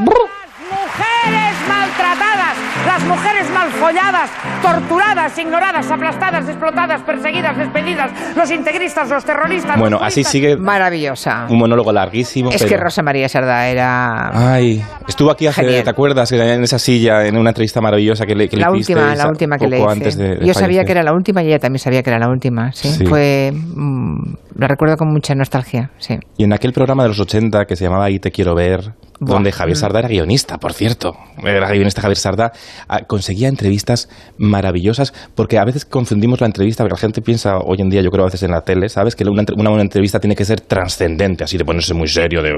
Folladas, 3.87 4.31
torturadas, 4.62 5.38
ignoradas, 5.38 5.91
aplastadas, 5.91 6.49
explotadas, 6.49 7.03
perseguidas, 7.03 7.57
despedidas, 7.57 8.11
los 8.37 8.50
integristas, 8.50 9.09
los 9.11 9.25
terroristas. 9.25 9.79
Bueno, 9.79 9.99
los 9.99 10.07
así 10.07 10.25
sigue 10.25 10.57
Maravillosa. 10.57 11.47
un 11.50 11.59
monólogo 11.59 11.93
larguísimo. 11.93 12.50
Es 12.50 12.62
que 12.62 12.69
pero- 12.71 12.85
Rosa 12.85 13.03
María 13.03 13.29
Sardá 13.29 13.69
era 13.69 14.31
Ay, 14.55 14.83
estuvo 15.09 15.31
aquí 15.31 15.47
hace, 15.47 15.62
Genial. 15.62 15.85
¿te 15.85 15.91
acuerdas? 15.91 16.31
En 16.33 16.62
esa 16.62 16.79
silla, 16.79 17.26
en 17.26 17.37
una 17.37 17.50
entrevista 17.50 17.81
maravillosa 17.81 18.26
que 18.26 18.35
le, 18.35 18.49
que 18.49 18.57
le 18.57 18.62
la 18.62 18.69
hicisteis 18.75 18.97
última, 18.99 19.14
la 19.14 19.29
última 19.29 19.59
que 19.59 19.69
le 19.69 19.79
hice. 19.79 19.88
antes 19.91 20.17
de, 20.17 20.37
de 20.37 20.47
Yo 20.47 20.55
sabía 20.55 20.67
fallecer. 20.67 20.87
que 20.87 20.93
era 20.93 21.03
la 21.03 21.12
última 21.12 21.43
y 21.43 21.49
ella 21.49 21.59
también 21.59 21.79
sabía 21.81 22.03
que 22.03 22.11
era 22.11 22.19
la 22.19 22.29
última. 22.29 22.73
Sí, 22.73 22.88
Sí. 22.88 23.07
fue. 23.07 23.53
mm, 23.53 24.35
la 24.59 24.69
recuerdo 24.69 24.97
con 24.97 25.09
mucha 25.12 25.35
nostalgia. 25.35 25.91
Sí. 25.99 26.17
Y 26.38 26.45
en 26.45 26.53
aquel 26.53 26.73
programa 26.73 27.03
de 27.03 27.11
los 27.11 27.21
80 27.21 27.64
que 27.67 27.76
se 27.76 27.85
llamaba 27.85 28.11
Y 28.11 28.19
te 28.19 28.31
quiero 28.31 28.55
ver, 28.55 28.93
Buah. 29.21 29.35
donde 29.35 29.52
Javier 29.52 29.76
Sarda 29.76 30.00
era 30.00 30.09
guionista, 30.09 30.59
por 30.59 30.73
cierto. 30.73 31.12
Era 31.42 31.71
guionista 31.71 32.00
Javier 32.02 32.16
Sarda. 32.18 32.52
ah, 32.88 33.00
Conseguía 33.06 33.49
entrevistas 33.49 34.09
maravillosas, 34.38 35.12
porque 35.35 35.59
a 35.59 35.64
veces 35.64 35.85
confundimos 35.85 36.40
la 36.40 36.47
entrevista, 36.47 36.83
porque 36.85 36.94
la 36.94 37.00
gente 37.00 37.23
piensa 37.23 37.59
hoy 37.59 37.78
en 37.80 37.88
día, 37.88 38.02
yo 38.02 38.11
creo 38.11 38.25
a 38.25 38.26
veces 38.26 38.42
en 38.42 38.50
la 38.50 38.61
tele, 38.62 38.88
¿sabes? 38.88 39.14
Que 39.16 39.25
una, 39.25 39.44
buena 39.54 39.83
entrevista 39.83 40.18
tiene 40.21 40.35
que 40.37 40.44
ser 40.44 40.61
trascendente, 40.61 41.44
así 41.44 41.56
de 41.56 41.64
ponerse 41.64 41.94
muy 41.94 42.09
serio. 42.09 42.42
De, 42.42 42.52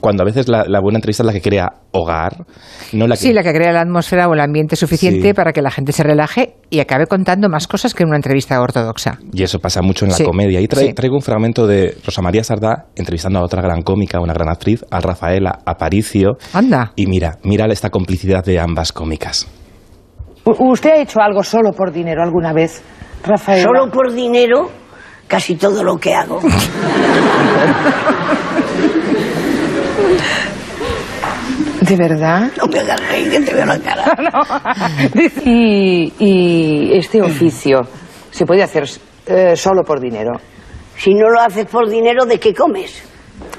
cuando 0.00 0.22
a 0.22 0.26
veces 0.26 0.48
la, 0.48 0.64
la 0.66 0.80
buena 0.80 0.98
entrevista 0.98 1.22
es 1.22 1.26
la 1.26 1.32
que 1.32 1.40
crea 1.42 1.68
hogar, 1.92 2.44
no 2.92 3.06
la 3.06 3.14
que... 3.16 3.20
Sí, 3.22 3.32
la 3.32 3.42
que 3.42 3.52
crea 3.52 3.72
la 3.72 3.82
atmósfera 3.82 4.28
o 4.28 4.34
el 4.34 4.40
ambiente 4.40 4.76
suficiente 4.76 5.28
Sí. 5.28 5.34
para 5.34 5.52
que 5.52 5.62
la 5.62 5.70
gente 5.70 5.92
se 5.92 6.02
relaje 6.02 6.54
y 6.70 6.80
acabe 6.80 7.06
contando 7.06 7.48
más 7.48 7.66
cosas 7.66 7.92
que 7.94 8.02
en 8.02 8.08
una 8.08 8.16
entrevista 8.16 8.60
ortodoxa. 8.60 9.18
Y 9.32 9.42
eso 9.42 9.58
pasa 9.58 9.82
mucho 9.82 10.04
en 10.04 10.10
la 10.12 10.16
Sí, 10.16 10.24
comedia. 10.24 10.60
Y 10.60 10.66
tra- 10.66 10.78
sí. 10.86 10.92
traigo 10.94 11.16
un 11.16 11.22
fragmento 11.22 11.66
de 11.66 11.96
Rosa 12.04 12.22
María 12.22 12.42
Sardá 12.44 12.86
entrevistando 12.96 13.38
a 13.40 13.44
otra 13.44 13.60
gran 13.62 13.82
cómica, 13.82 14.20
una 14.20 14.32
gran 14.32 14.48
actriz, 14.48 14.84
a 14.90 15.00
Rafaela 15.00 15.58
Aparicio. 15.72 16.36
Anda. 16.52 16.92
Y 16.96 17.06
mira, 17.06 17.38
mira 17.44 17.66
esta 17.66 17.90
complicidad 17.90 18.44
de 18.44 18.58
ambas 18.60 18.92
cómicas. 18.92 19.46
U- 20.44 20.70
¿Usted 20.72 20.90
ha 20.90 20.96
hecho 21.02 21.20
algo 21.20 21.42
solo 21.42 21.72
por 21.72 21.92
dinero 21.92 22.22
alguna 22.22 22.52
vez, 22.52 22.82
Rafael? 23.24 23.62
Solo 23.62 23.90
por 23.90 24.12
dinero, 24.12 24.70
casi 25.28 25.56
todo 25.56 25.82
lo 25.84 25.96
que 25.98 26.14
hago. 26.14 26.40
¿De 31.80 31.96
verdad? 31.96 32.50
No 32.56 32.66
me 32.66 32.78
hagas 32.80 33.00
reír, 33.08 33.30
que 33.30 33.40
te 33.40 33.54
veo 33.54 33.66
la 33.66 33.78
cara. 33.78 34.04
y, 35.44 36.12
y 36.18 36.96
este 36.96 37.20
oficio 37.20 37.80
se 38.30 38.46
puede 38.46 38.62
hacer 38.62 38.84
eh, 39.26 39.56
solo 39.56 39.82
por 39.82 40.00
dinero. 40.00 40.30
Si 40.96 41.12
no 41.14 41.28
lo 41.28 41.40
haces 41.40 41.66
por 41.66 41.88
dinero, 41.88 42.24
¿de 42.24 42.38
qué 42.38 42.54
comes? 42.54 43.02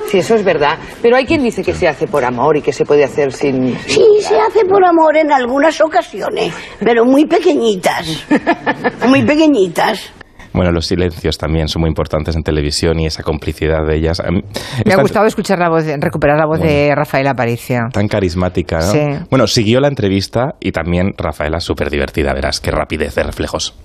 Sí, 0.10 0.20
eso 0.20 0.36
es 0.36 0.44
verdad. 0.44 0.78
Pero 1.02 1.16
hay 1.16 1.26
quien 1.26 1.42
dice 1.44 1.64
que 1.64 1.74
se 1.74 1.88
hace 1.88 2.08
por 2.08 2.24
amor 2.24 2.58
y 2.58 2.62
que 2.62 2.72
se 2.74 2.86
puede 2.86 3.04
hacer 3.04 3.32
sin... 3.32 3.78
Sí, 3.88 4.06
se 4.22 4.40
hace 4.40 4.66
por 4.66 4.84
amor 4.86 5.18
en 5.18 5.32
algunas 5.32 5.80
ocasiones, 5.82 6.54
pero 6.80 7.06
muy 7.06 7.26
pequeñitas. 7.26 8.26
Muy 9.08 9.24
pequeñitas. 9.24 10.12
Bueno, 10.54 10.72
los 10.72 10.86
silencios 10.86 11.36
también 11.38 11.68
son 11.68 11.82
muy 11.82 11.90
importantes 11.90 12.36
en 12.36 12.44
televisión 12.44 13.00
y 13.00 13.08
esa 13.08 13.24
complicidad 13.24 13.84
de 13.88 13.96
ellas. 13.98 14.22
Mí- 14.30 14.42
Me 14.44 14.50
es 14.86 14.94
ha 14.94 14.96
tan- 14.98 15.02
gustado 15.02 15.26
escuchar 15.26 15.58
la 15.58 15.68
voz, 15.70 15.84
recuperar 15.98 16.38
la 16.38 16.46
voz 16.46 16.60
de 16.60 16.94
Rafael 16.96 17.26
Aparicio. 17.28 17.80
Tan 17.92 18.08
carismática, 18.08 18.78
¿no? 18.78 18.84
Sí. 18.92 19.00
Bueno, 19.32 19.48
siguió 19.48 19.80
la 19.80 19.88
entrevista 19.88 20.54
y 20.60 20.72
también 20.72 21.14
Rafaela 21.18 21.60
súper 21.60 21.90
divertida, 21.90 22.34
verás, 22.34 22.60
qué 22.60 22.70
rapidez 22.70 23.16
de 23.16 23.24
reflejos. 23.24 23.76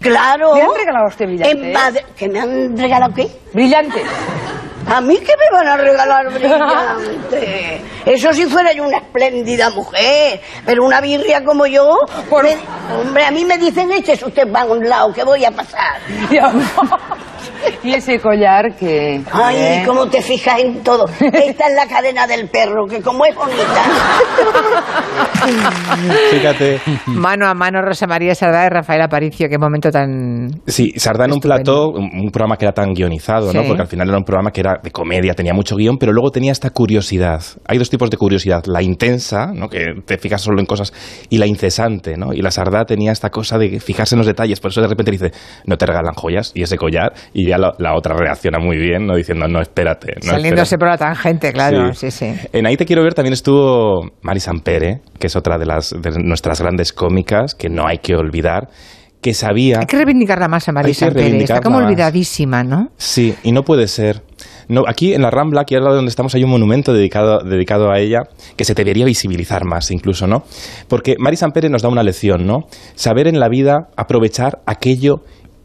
Claro. 0.00 0.54
¿Le 0.54 0.62
han 0.62 0.68
regalado 0.74 1.04
a 1.04 1.08
usted 1.08 1.26
brillantes? 1.26 1.72
Madrid- 1.74 2.00
¿Que 2.16 2.28
me 2.30 2.40
han 2.40 2.76
regalado 2.76 3.12
qué? 3.14 3.28
Brillantes. 3.52 4.02
¿A 4.86 5.00
mí 5.00 5.16
que 5.18 5.32
me 5.36 5.50
van 5.56 5.66
a 5.66 5.76
regalar 5.76 6.30
brillante? 6.32 7.82
Eso 8.04 8.32
si 8.32 8.44
fuera 8.46 8.72
yo 8.72 8.84
una 8.84 8.98
espléndida 8.98 9.70
mujer, 9.70 10.40
pero 10.66 10.84
una 10.84 11.00
birria 11.00 11.42
como 11.44 11.66
yo... 11.66 11.96
me- 12.42 12.58
hombre, 13.00 13.24
a 13.24 13.30
mí 13.30 13.44
me 13.44 13.56
dicen, 13.58 13.90
échese 13.92 14.24
usted 14.26 14.50
para 14.52 14.66
un 14.66 14.86
lado, 14.88 15.12
que 15.12 15.24
voy 15.24 15.44
a 15.44 15.50
pasar. 15.50 16.00
y 17.82 17.94
ese 17.94 18.18
collar 18.18 18.74
que... 18.76 19.20
Ay, 19.32 19.56
¿eh? 19.56 19.82
cómo 19.86 20.06
te 20.06 20.22
fijas 20.22 20.60
en 20.60 20.82
todo. 20.82 21.06
Esta 21.20 21.68
es 21.68 21.74
la 21.74 21.86
cadena 21.86 22.26
del 22.26 22.48
perro, 22.48 22.86
que 22.86 23.00
como 23.00 23.24
es 23.24 23.34
bonita. 23.34 23.82
Fíjate. 26.30 26.80
Mano 27.06 27.46
a 27.46 27.54
mano, 27.54 27.82
Rosa 27.82 28.06
María 28.06 28.34
Sardá 28.34 28.66
y 28.66 28.68
Rafael 28.68 29.02
Aparicio. 29.02 29.48
Qué 29.48 29.58
momento 29.58 29.90
tan... 29.90 30.48
Sí, 30.66 30.92
Sardá 30.96 31.26
en 31.26 31.32
un 31.32 31.40
plató, 31.40 31.90
un, 31.90 32.10
un 32.24 32.30
programa 32.30 32.56
que 32.56 32.64
era 32.64 32.72
tan 32.72 32.92
guionizado, 32.94 33.52
¿no? 33.52 33.62
Sí. 33.62 33.68
Porque 33.68 33.82
al 33.82 33.88
final 33.88 34.08
era 34.08 34.18
un 34.18 34.24
programa 34.24 34.50
que 34.50 34.60
era 34.60 34.80
de 34.82 34.90
comedia, 34.90 35.34
tenía 35.34 35.52
mucho 35.54 35.76
guion, 35.76 35.98
pero 35.98 36.12
luego 36.12 36.30
tenía 36.30 36.52
esta 36.52 36.70
curiosidad. 36.70 37.42
Hay 37.66 37.78
dos 37.78 37.90
tipos 37.90 38.10
de 38.10 38.16
curiosidad, 38.16 38.64
la 38.66 38.82
intensa, 38.82 39.52
¿no? 39.54 39.68
Que 39.68 39.94
te 40.04 40.18
fijas 40.18 40.42
solo 40.42 40.60
en 40.60 40.66
cosas, 40.66 40.92
y 41.28 41.38
la 41.38 41.46
incesante, 41.46 42.16
¿no? 42.16 42.32
Y 42.32 42.42
la 42.42 42.50
Sardá 42.50 42.84
tenía 42.84 43.12
esta 43.12 43.30
cosa 43.30 43.58
de 43.58 43.80
fijarse 43.80 44.14
en 44.14 44.18
los 44.18 44.26
detalles, 44.26 44.60
por 44.60 44.70
eso 44.70 44.80
de 44.80 44.88
repente 44.88 45.10
dice, 45.10 45.32
no 45.66 45.76
te 45.76 45.86
regalan 45.86 46.14
joyas 46.14 46.52
y 46.54 46.62
ese 46.62 46.76
collar, 46.76 47.12
y 47.34 47.48
ya 47.48 47.58
la, 47.58 47.74
la 47.78 47.96
otra 47.96 48.14
reacciona 48.16 48.60
muy 48.60 48.78
bien, 48.78 49.06
¿no? 49.06 49.16
Diciendo, 49.16 49.48
no, 49.48 49.60
espérate. 49.60 50.14
No, 50.24 50.30
Saliéndose 50.30 50.76
espérate". 50.76 50.78
por 50.78 50.88
la 50.88 50.96
tangente, 51.14 51.52
claro. 51.52 51.92
Sí, 51.92 52.12
sí. 52.12 52.32
En 52.52 52.66
Ahí 52.66 52.76
te 52.76 52.86
quiero 52.86 53.02
ver 53.02 53.12
también 53.12 53.32
estuvo 53.32 54.12
Mari 54.22 54.38
Sampere, 54.38 55.00
que 55.18 55.26
es 55.26 55.34
otra 55.34 55.58
de, 55.58 55.66
las, 55.66 55.90
de 55.90 56.12
nuestras 56.22 56.60
grandes 56.60 56.92
cómicas, 56.92 57.56
que 57.56 57.68
no 57.68 57.88
hay 57.88 57.98
que 57.98 58.14
olvidar, 58.14 58.68
que 59.20 59.34
sabía... 59.34 59.80
Hay 59.80 59.86
que 59.86 59.96
reivindicarla 59.96 60.46
más 60.46 60.68
a 60.68 60.72
Marisa 60.72 61.10
Pérez. 61.10 61.42
Está 61.42 61.60
como 61.60 61.78
olvidadísima, 61.78 62.62
¿no? 62.62 62.90
Sí, 62.98 63.34
y 63.42 63.50
no 63.50 63.64
puede 63.64 63.88
ser. 63.88 64.22
No, 64.68 64.84
aquí 64.86 65.12
en 65.12 65.22
la 65.22 65.30
Rambla, 65.30 65.62
aquí 65.62 65.74
al 65.74 65.82
lado 65.82 65.96
donde 65.96 66.10
estamos, 66.10 66.34
hay 66.34 66.44
un 66.44 66.50
monumento 66.50 66.92
dedicado, 66.92 67.40
dedicado 67.40 67.90
a 67.90 67.98
ella 67.98 68.20
que 68.56 68.64
se 68.64 68.74
debería 68.74 69.04
visibilizar 69.04 69.64
más, 69.64 69.90
incluso, 69.90 70.26
¿no? 70.26 70.44
Porque 70.88 71.16
Mari 71.18 71.36
Sampere 71.36 71.68
nos 71.68 71.82
da 71.82 71.88
una 71.88 72.02
lección, 72.02 72.46
¿no? 72.46 72.66
Saber 72.94 73.26
en 73.26 73.40
la 73.40 73.48
vida 73.48 73.88
aprovechar 73.96 74.60
aquello 74.66 75.22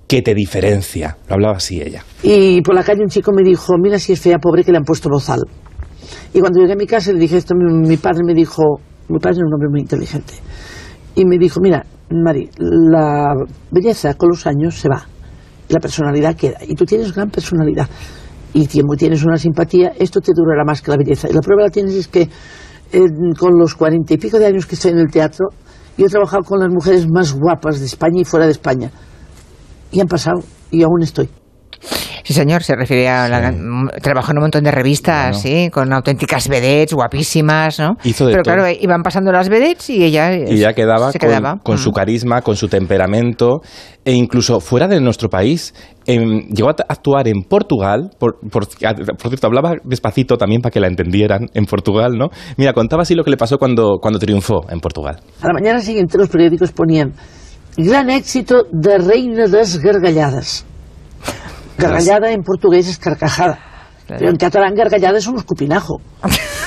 que 0.09 0.23
te 0.23 0.33
diferencia. 0.33 1.17
Lo 1.27 1.35
hablaba 1.35 1.57
así 1.57 1.79
ella. 1.79 2.03
Y 2.23 2.63
por 2.63 2.73
la 2.73 2.83
calle 2.83 3.03
un 3.03 3.09
chico 3.09 3.31
me 3.31 3.43
dijo, 3.43 3.75
mira 3.77 3.99
si 3.99 4.13
es 4.13 4.19
fea, 4.19 4.39
pobre, 4.39 4.63
que 4.63 4.71
le 4.71 4.79
han 4.79 4.83
puesto 4.83 5.07
bozal. 5.07 5.41
Y 6.33 6.39
cuando 6.39 6.59
llegué 6.59 6.73
a 6.73 6.75
mi 6.75 6.87
casa 6.87 7.13
le 7.13 7.19
dije 7.19 7.37
esto, 7.37 7.53
mi, 7.55 7.95
padre 7.97 8.23
me 8.25 8.33
dijo, 8.33 8.63
mi 9.07 9.19
padre 9.19 9.37
era 9.37 9.47
un 9.47 9.53
hombre 9.53 9.69
muy 9.69 9.81
inteligente, 9.81 10.33
y 11.13 11.25
me 11.25 11.37
dijo, 11.37 11.59
mira, 11.61 11.85
Mari, 12.09 12.49
la 12.57 13.35
belleza 13.69 14.15
con 14.15 14.29
los 14.29 14.47
años 14.47 14.79
se 14.79 14.89
va, 14.89 15.05
la 15.69 15.79
personalidad 15.79 16.35
queda, 16.35 16.57
y 16.67 16.73
tú 16.73 16.85
tienes 16.85 17.13
gran 17.13 17.29
personalidad, 17.29 17.87
y 18.53 18.65
tienes 18.65 19.23
una 19.23 19.37
simpatía, 19.37 19.93
esto 19.99 20.21
te 20.21 20.31
durará 20.35 20.63
más 20.65 20.81
que 20.81 20.89
la 20.89 20.97
belleza. 20.97 21.29
Y 21.29 21.33
la 21.33 21.41
prueba 21.41 21.63
la 21.63 21.69
tienes 21.69 21.93
es 21.93 22.07
que 22.07 22.21
eh, 22.91 22.99
con 23.37 23.59
los 23.59 23.75
cuarenta 23.75 24.15
y 24.15 24.17
pico 24.17 24.39
de 24.39 24.47
años 24.47 24.65
que 24.65 24.73
estoy 24.73 24.91
en 24.91 24.99
el 24.99 25.11
teatro, 25.11 25.49
yo 25.99 26.07
he 26.07 26.09
trabajado 26.09 26.41
con 26.43 26.59
las 26.59 26.69
mujeres 26.69 27.07
más 27.07 27.31
guapas 27.33 27.79
de 27.79 27.85
España 27.85 28.21
y 28.21 28.25
fuera 28.25 28.47
de 28.47 28.53
España. 28.53 28.91
Y 29.91 29.99
han 30.01 30.07
pasado, 30.07 30.41
y 30.71 30.83
aún 30.83 31.01
estoy. 31.01 31.29
Sí, 32.23 32.33
señor, 32.33 32.61
se 32.61 32.75
refiere 32.75 33.07
a 33.09 33.27
la, 33.27 33.51
trabajó 34.03 34.31
en 34.33 34.37
un 34.37 34.43
montón 34.43 34.63
de 34.63 34.69
revistas, 34.69 35.41
sí, 35.41 35.69
con 35.71 35.91
auténticas 35.91 36.47
vedettes, 36.47 36.93
guapísimas, 36.93 37.79
¿no? 37.79 37.95
Hizo 38.03 38.27
de 38.27 38.33
Pero 38.33 38.43
todo. 38.43 38.53
claro, 38.55 38.77
iban 38.79 39.01
pasando 39.01 39.31
las 39.31 39.49
vedettes 39.49 39.89
y 39.89 40.03
ella 40.03 40.35
Y 40.35 40.57
ya 40.57 40.73
quedaba 40.73 41.11
se 41.11 41.17
con, 41.17 41.27
quedaba. 41.29 41.55
con 41.63 41.75
Mm. 41.75 41.79
su 41.79 41.91
carisma, 41.91 42.41
con 42.43 42.55
su 42.55 42.67
temperamento, 42.67 43.61
e 44.05 44.13
incluso 44.13 44.59
fuera 44.59 44.87
de 44.87 44.99
nuestro 45.01 45.29
país. 45.29 45.73
em, 46.05 46.41
llegó 46.49 46.69
a 46.69 46.75
actuar 46.87 47.27
en 47.27 47.43
Portugal, 47.43 48.09
por, 48.19 48.39
por- 48.49 48.67
por 48.67 49.27
cierto, 49.29 49.45
hablaba 49.47 49.73
despacito 49.83 50.37
también 50.37 50.59
para 50.61 50.71
que 50.71 50.79
la 50.79 50.87
entendieran 50.87 51.47
en 51.53 51.65
Portugal, 51.65 52.13
¿no? 52.17 52.29
Mira, 52.57 52.73
contaba 52.73 53.03
así 53.03 53.13
lo 53.15 53.23
que 53.23 53.29
le 53.29 53.37
pasó 53.37 53.57
cuando, 53.59 53.97
cuando 54.01 54.17
triunfó 54.19 54.61
en 54.71 54.79
Portugal. 54.79 55.19
A 55.41 55.47
la 55.47 55.53
mañana 55.53 55.79
siguiente 55.81 56.17
los 56.17 56.27
periódicos 56.29 56.71
ponían 56.71 57.13
gran 57.85 58.09
éxito 58.09 58.65
de 58.71 58.97
Reina 58.97 59.47
das 59.47 59.77
Gargalladas. 59.77 60.65
Gargallada 61.77 62.31
en 62.31 62.43
portugués 62.43 62.87
es 62.87 62.97
carcajada. 62.97 63.59
Pero 64.07 64.29
en 64.29 64.37
catalán 64.37 64.73
gargallada 64.75 65.17
es 65.17 65.27
un 65.27 65.37
escupinajo. 65.37 66.01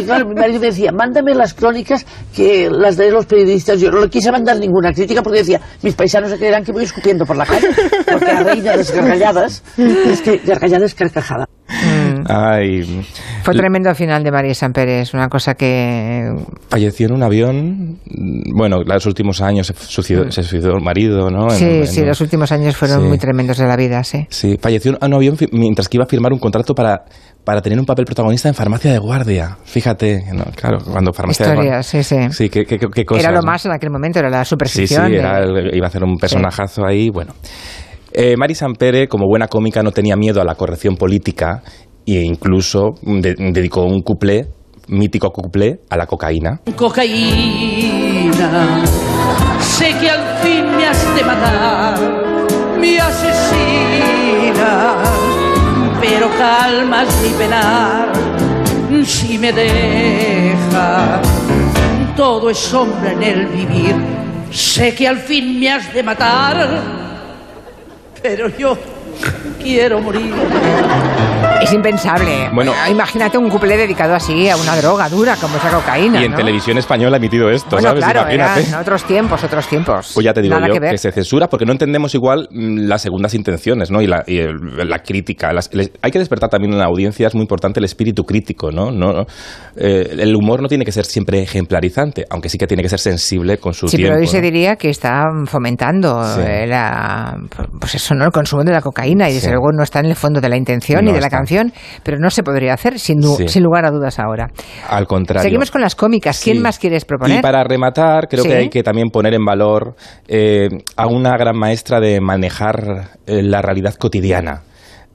Y 0.00 0.04
claro, 0.04 0.26
mi 0.28 0.34
marido 0.34 0.60
me 0.60 0.66
decía, 0.66 0.92
mándame 0.92 1.34
las 1.34 1.54
crónicas 1.54 2.04
que 2.34 2.68
las 2.70 2.96
de 2.96 3.10
los 3.10 3.26
periodistas. 3.26 3.80
Yo 3.80 3.90
no 3.90 4.00
le 4.00 4.08
quise 4.10 4.30
mandar 4.32 4.58
ninguna 4.58 4.92
crítica 4.92 5.22
porque 5.22 5.40
decía, 5.40 5.60
mis 5.82 5.94
paisanos 5.94 6.30
se 6.30 6.38
creerán 6.38 6.64
que 6.64 6.72
voy 6.72 6.84
escupiendo 6.84 7.24
por 7.26 7.36
la 7.36 7.46
calle. 7.46 7.68
Porque 8.10 8.26
la 8.32 8.42
reina 8.42 8.70
de 8.72 8.76
las 8.78 8.90
gargalladas 8.94 9.62
es 9.76 10.20
que 10.22 10.38
gargallada 10.38 10.86
es 10.86 10.94
carcajada. 10.94 11.46
Ay, 12.30 13.04
Fue 13.42 13.54
tremendo 13.54 13.88
al 13.90 13.94
final 13.96 14.22
de 14.24 14.30
María 14.30 14.54
San 14.54 14.72
Pérez, 14.72 15.14
una 15.14 15.28
cosa 15.28 15.54
que... 15.54 16.28
falleció 16.68 17.06
en 17.06 17.14
un 17.14 17.22
avión. 17.22 17.98
mm, 18.04 18.56
Bueno, 18.56 18.82
los 18.84 19.06
últimos 19.06 19.40
años 19.40 19.66
se 19.68 19.74
suicidó, 19.74 20.30
se 20.30 20.42
suicidó 20.42 20.74
el 20.76 20.82
marido, 20.84 21.30
¿no? 21.30 21.44
En- 21.44 21.50
Sí, 21.58 21.64
en 21.64 21.86
sí, 21.86 22.00
un- 22.02 22.08
los 22.08 22.20
últimos 22.20 22.52
años 22.52 22.76
fueron 22.76 23.02
Sí. 23.02 23.06
muy 23.08 23.18
tremendos 23.18 23.58
de 23.58 23.66
la 23.66 23.76
vida, 23.76 24.02
sí. 24.04 24.26
Sí, 24.30 24.58
falleció 24.60 24.92
en 24.92 24.98
un 25.06 25.14
avión 25.14 25.36
mientras 25.52 25.88
que 25.88 25.96
iba 25.96 26.04
a 26.04 26.08
firmar 26.08 26.32
un 26.32 26.38
contrato 26.38 26.74
para, 26.74 27.04
para 27.48 27.62
tener 27.62 27.78
un 27.80 27.86
papel 27.86 28.04
protagonista 28.04 28.46
en 28.50 28.54
Farmacia 28.54 28.92
de 28.92 28.98
Guardia. 28.98 29.56
Fíjate, 29.64 30.22
¿no? 30.34 30.44
claro, 30.54 30.80
cuando 30.84 31.14
Farmacia 31.14 31.46
de 31.46 31.52
Historia, 31.52 31.70
Guardia... 31.76 31.82
sí, 31.82 32.02
sí. 32.02 32.16
Sí, 32.30 32.50
qué, 32.50 32.66
qué- 32.66 32.76
qué 32.78 33.04
cosas, 33.06 33.24
Era 33.24 33.32
lo 33.32 33.40
¿no? 33.40 33.46
más 33.50 33.64
en 33.64 33.72
aquel 33.72 33.88
momento, 33.88 34.18
era 34.18 34.28
la 34.28 34.44
Sí, 34.44 34.44
sí, 34.44 34.50
superficción. 34.50 35.10
de- 35.10 35.16
era 35.16 35.38
el- 35.38 35.74
iba 35.74 35.86
a 35.86 35.88
hacer 35.88 36.04
un 36.04 36.18
personajazo 36.18 36.84
ahí, 36.84 37.08
bueno. 37.08 37.32
Eh, 38.12 38.34
Mari 38.36 38.54
Sampere, 38.54 39.08
como 39.08 39.24
buena 39.26 39.48
cómica, 39.48 39.82
no 39.82 39.92
tenía 39.92 40.14
miedo 40.14 40.42
a 40.42 40.44
la 40.44 40.56
corrección 40.56 40.96
política 40.96 41.62
e 42.06 42.20
incluso 42.20 42.90
de- 43.00 43.34
dedicó 43.38 43.82
un 43.82 44.02
cuplé, 44.02 44.44
mítico 44.88 45.30
cuplé, 45.30 45.80
a 45.88 45.96
la 45.96 46.04
cocaína. 46.06 46.60
Cocaína, 46.76 48.84
sé 49.58 49.94
que 49.98 50.10
al 50.10 50.36
fin 50.42 50.66
me 50.76 50.84
has 50.86 51.16
de 51.16 51.24
matar, 51.24 51.98
me 52.78 53.00
asesinas, 53.00 54.97
pero 56.18 56.36
calmas 56.36 57.06
mi 57.22 57.28
penar 57.30 58.08
si 59.04 59.38
me 59.38 59.52
dejas. 59.52 61.20
Todo 62.16 62.50
es 62.50 62.58
sombra 62.58 63.12
en 63.12 63.22
el 63.22 63.46
vivir, 63.46 63.94
sé 64.50 64.96
que 64.96 65.06
al 65.06 65.18
fin 65.18 65.60
me 65.60 65.70
has 65.70 65.94
de 65.94 66.02
matar, 66.02 66.80
pero 68.20 68.48
yo 68.48 68.76
quiero 69.62 70.00
morir. 70.00 70.34
Es 71.60 71.72
impensable. 71.72 72.48
Bueno. 72.54 72.72
Eh, 72.86 72.90
imagínate 72.92 73.36
un 73.38 73.48
couple 73.50 73.76
dedicado 73.76 74.14
así 74.14 74.48
a 74.48 74.56
una 74.56 74.76
droga 74.76 75.08
dura 75.08 75.36
como 75.36 75.56
esa 75.56 75.70
cocaína. 75.70 76.20
Y 76.20 76.24
en 76.26 76.30
¿no? 76.32 76.36
televisión 76.36 76.78
española 76.78 77.16
ha 77.16 77.18
emitido 77.18 77.50
esto, 77.50 77.70
Bueno, 77.76 77.88
¿sabes? 77.88 78.04
claro, 78.04 78.20
Imagínate. 78.32 78.68
eran 78.68 78.80
otros 78.80 79.04
tiempos, 79.04 79.42
otros 79.44 79.66
tiempos. 79.68 80.10
Pues 80.14 80.24
ya 80.24 80.32
te 80.32 80.40
digo 80.42 80.54
Nada 80.54 80.68
yo 80.72 80.80
que 80.80 80.98
se 80.98 81.10
censura 81.12 81.48
porque 81.48 81.64
no 81.66 81.72
entendemos 81.72 82.14
igual 82.14 82.48
mm, 82.50 82.86
las 82.88 83.02
segundas 83.02 83.34
intenciones, 83.34 83.90
¿no? 83.90 84.00
Y 84.00 84.06
la, 84.06 84.22
y 84.26 84.38
el- 84.38 84.88
la 84.88 84.98
crítica. 85.00 85.52
Las- 85.52 85.70
hay 86.02 86.10
que 86.10 86.18
despertar 86.18 86.48
también 86.48 86.72
en 86.72 86.78
la 86.78 86.86
audiencia, 86.86 87.26
es 87.26 87.34
muy 87.34 87.42
importante 87.42 87.80
el 87.80 87.84
espíritu 87.84 88.24
crítico, 88.24 88.70
¿no? 88.70 88.90
no 88.90 89.26
eh, 89.76 90.16
el 90.18 90.34
humor 90.36 90.62
no 90.62 90.68
tiene 90.68 90.84
que 90.84 90.92
ser 90.92 91.04
siempre 91.04 91.42
ejemplarizante, 91.42 92.24
aunque 92.30 92.48
sí 92.48 92.58
que 92.58 92.66
tiene 92.66 92.82
que 92.82 92.88
ser 92.88 92.98
sensible 92.98 93.58
con 93.58 93.74
su 93.74 93.88
Sí, 93.88 93.96
tiempo. 93.96 94.12
pero 94.14 94.20
hoy 94.20 94.26
se 94.26 94.40
diría 94.40 94.76
que 94.76 94.90
está 94.90 95.24
fomentando 95.46 96.22
Sí. 96.24 96.40
eh, 96.44 96.66
la, 96.66 97.36
pues 97.80 97.94
eso, 97.94 98.14
¿no? 98.14 98.24
el 98.24 98.30
consumo 98.32 98.62
de 98.64 98.72
la 98.72 98.80
cocaína 98.80 99.28
y 99.28 99.34
desde 99.34 99.46
Sí. 99.48 99.52
luego 99.52 99.70
no 99.72 99.82
está 99.82 100.00
en 100.00 100.06
el 100.06 100.16
fondo 100.16 100.40
de 100.40 100.48
la 100.48 100.56
intención 100.56 101.04
No 101.04 101.10
ni 101.10 101.14
de 101.14 101.20
la 101.20 101.26
está. 101.28 101.38
Canción, 101.48 101.72
pero 102.02 102.18
no 102.18 102.30
se 102.30 102.42
podría 102.42 102.74
hacer 102.74 102.98
sin, 102.98 103.20
du- 103.20 103.36
Sí. 103.36 103.48
sin 103.48 103.62
lugar 103.62 103.84
a 103.86 103.90
dudas 103.90 104.18
ahora. 104.18 104.48
Al 104.88 105.06
contrario. 105.06 105.42
Seguimos 105.42 105.70
con 105.70 105.80
las 105.80 105.94
cómicas. 105.94 106.40
¿Quién 106.42 106.56
Sí. 106.58 106.62
más 106.62 106.78
quieres 106.78 107.04
proponer? 107.04 107.38
Y 107.38 107.42
para 107.42 107.64
rematar, 107.64 108.28
creo 108.28 108.42
Sí. 108.44 108.50
que 108.50 108.56
hay 108.56 108.68
que 108.68 108.82
también 108.82 109.08
poner 109.08 109.34
en 109.34 109.44
valor 109.44 109.94
eh, 110.28 110.68
a 110.96 111.06
una 111.06 111.36
gran 111.38 111.56
maestra 111.56 112.00
de 112.00 112.20
manejar 112.20 113.18
eh, 113.26 113.42
la 113.42 113.62
realidad 113.62 113.94
cotidiana. 113.94 114.62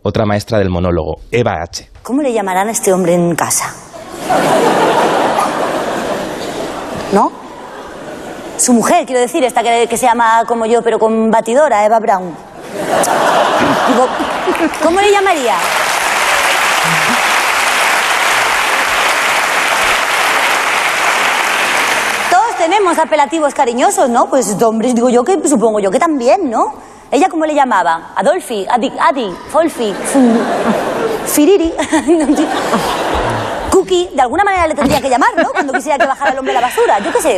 Otra 0.01 0.25
maestra 0.25 0.57
del 0.57 0.69
monólogo, 0.69 1.17
Eva 1.31 1.61
H. 1.61 1.89
¿Cómo 2.01 2.21
le 2.21 2.33
llamarán 2.33 2.67
a 2.67 2.71
este 2.71 2.91
hombre 2.91 3.13
en 3.13 3.35
casa? 3.35 3.73
¿No? 7.13 7.31
Su 8.57 8.73
mujer, 8.73 9.05
quiero 9.05 9.21
decir, 9.21 9.43
esta 9.43 9.61
que, 9.63 9.87
que 9.89 9.97
se 9.97 10.05
llama 10.05 10.43
como 10.47 10.65
yo, 10.65 10.81
pero 10.81 10.97
con 10.99 11.29
batidora, 11.29 11.85
Eva 11.85 11.99
Brown. 11.99 12.35
Digo, 13.87 14.07
¿cómo 14.83 14.99
le 15.01 15.11
llamaría? 15.11 15.55
Todos 22.29 22.57
tenemos 22.57 22.97
apelativos 22.97 23.53
cariñosos, 23.53 24.09
¿no? 24.09 24.27
Pues 24.27 24.61
hombres, 24.61 24.95
digo 24.95 25.09
yo 25.09 25.23
que 25.23 25.47
supongo 25.47 25.79
yo 25.79 25.91
que 25.91 25.99
también, 25.99 26.49
¿no? 26.49 26.73
¿Ella 27.11 27.29
cómo 27.29 27.45
le 27.45 27.53
llamaba? 27.53 28.11
Adolfi, 28.15 28.65
Adi, 28.69 28.91
Adi 28.99 29.31
Folfi, 29.51 29.93
Firiri. 31.27 31.73
De 33.85 34.21
alguna 34.21 34.43
manera 34.43 34.67
le 34.67 34.75
tendría 34.75 35.01
que 35.01 35.09
llamar, 35.09 35.29
¿no? 35.37 35.49
Cuando 35.51 35.73
quisiera 35.73 35.97
que 35.97 36.05
bajara 36.07 36.31
el 36.31 36.39
hombre 36.39 36.51
a 36.57 36.61
la 36.61 36.67
basura, 36.67 36.99
yo 36.99 37.11
qué 37.11 37.21
sé. 37.21 37.35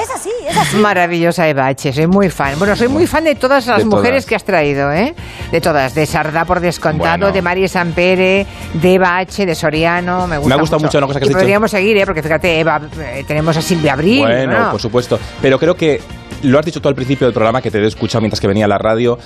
Es 0.00 0.10
así, 0.14 0.30
es 0.48 0.56
así. 0.56 0.76
Maravillosa 0.76 1.48
Eva 1.48 1.66
H, 1.66 1.92
soy 1.92 2.06
muy 2.06 2.30
fan. 2.30 2.58
Bueno, 2.58 2.76
soy 2.76 2.88
muy 2.88 3.06
fan 3.06 3.24
de 3.24 3.34
todas 3.34 3.66
las 3.66 3.78
De 3.78 3.84
mujeres 3.84 4.24
todas. 4.24 4.26
que 4.26 4.34
has 4.36 4.44
traído, 4.44 4.92
¿eh? 4.92 5.14
De 5.50 5.60
todas, 5.60 5.94
de 5.94 6.06
Sardá 6.06 6.44
por 6.44 6.60
descontado, 6.60 7.18
Bueno. 7.18 7.32
de 7.32 7.42
María 7.42 7.68
Sampere, 7.68 8.46
de 8.74 8.94
Eva 8.94 9.18
H, 9.18 9.44
de 9.46 9.54
Soriano, 9.54 10.26
me 10.26 10.38
gusta 10.38 10.48
Me 10.48 10.54
ha 10.54 10.60
gustado 10.60 10.80
mucho 10.80 10.98
una 10.98 11.06
cosa 11.06 11.18
que 11.20 11.24
y 11.24 11.26
has 11.26 11.28
dicho. 11.30 11.38
podríamos 11.38 11.70
seguir, 11.70 11.96
¿eh? 11.98 12.06
Porque 12.06 12.22
fíjate, 12.22 12.60
Eva, 12.60 12.80
eh, 12.98 13.24
tenemos 13.26 13.56
a 13.56 13.62
Silvia 13.62 13.92
Abril. 13.94 14.20
Bueno, 14.20 14.70
por 14.70 14.80
supuesto. 14.80 15.18
Pero 15.40 15.58
creo 15.58 15.74
que 15.74 16.00
lo 16.42 16.58
has 16.58 16.64
dicho 16.64 16.80
tú 16.80 16.88
al 16.88 16.94
principio 16.94 17.26
del 17.26 17.34
programa, 17.34 17.60
que 17.62 17.70
te 17.70 17.78
he 17.78 17.86
escuchado 17.86 18.20
mientras 18.20 18.40
que 18.40 18.46
venía 18.48 18.64
a 18.64 18.68
la 18.68 18.78
radio. 18.78 19.18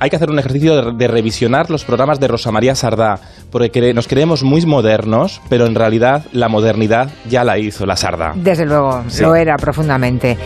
Hay 0.00 0.10
que 0.10 0.16
hacer 0.16 0.30
un 0.30 0.38
ejercicio 0.38 0.74
de, 0.92 0.92
de 0.96 1.08
revisionar 1.08 1.70
los 1.70 1.84
programas 1.84 2.18
de 2.18 2.26
Rosa 2.28 2.50
María 2.50 2.74
Sardá, 2.74 3.20
porque 3.50 3.70
cre- 3.70 3.94
nos 3.94 4.08
creemos 4.08 4.42
muy 4.42 4.64
modernos, 4.66 5.40
pero 5.48 5.66
en 5.66 5.74
realidad 5.74 6.24
la 6.32 6.48
modernidad 6.48 7.10
ya 7.28 7.44
la 7.44 7.58
hizo 7.58 7.86
la 7.86 7.96
Sardá. 7.96 8.32
Desde 8.34 8.66
luego, 8.66 9.04
Sí. 9.08 9.22
lo 9.22 9.34
era 9.36 9.56
profundamente. 9.56 10.36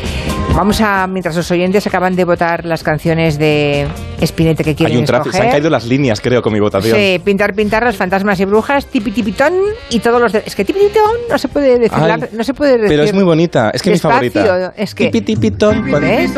Vamos 0.54 0.80
a, 0.80 1.06
mientras 1.06 1.36
los 1.36 1.50
oyentes 1.50 1.86
acaban 1.86 2.16
de 2.16 2.24
votar 2.24 2.64
las 2.64 2.82
canciones 2.82 3.38
de 3.38 3.86
Spinette 4.24 4.62
que 4.64 4.74
quieren 4.74 4.94
Hay 4.96 5.00
un 5.00 5.04
tráfico, 5.06 5.30
se 5.32 5.36
han 5.38 5.42
escoger. 5.44 5.52
caído 5.60 5.70
las 5.70 5.84
líneas, 5.86 6.20
creo, 6.20 6.40
con 6.40 6.52
mi 6.52 6.60
votación. 6.60 6.96
Sí, 6.96 7.20
pintar, 7.22 7.52
pintar, 7.54 7.82
los 7.84 7.96
fantasmas 7.96 8.40
y 8.40 8.44
brujas, 8.46 8.86
tipi 8.86 9.10
tipitón 9.10 9.52
y 9.90 9.98
todos 9.98 10.20
los 10.20 10.32
de... 10.32 10.42
Es 10.46 10.54
que 10.56 10.64
tipi 10.64 10.78
tipitón 10.80 11.10
no 11.30 11.36
se 11.36 11.48
puede 11.48 11.78
decir, 11.78 11.90
Ay, 12.00 12.08
la- 12.20 12.28
no 12.32 12.42
se 12.44 12.54
puede 12.54 12.72
decir. 12.78 12.88
Pero 12.88 13.02
es 13.02 13.12
muy 13.12 13.24
bonita, 13.24 13.70
es 13.74 13.82
que 13.82 13.92
es 13.92 14.02
mi 14.04 14.10
favorita. 14.10 14.72
Es 14.76 14.94
que, 14.94 15.06
Tipi, 15.08 15.20
tipitón, 15.34 15.80
cuando- 15.90 16.00
¿ves? 16.00 16.30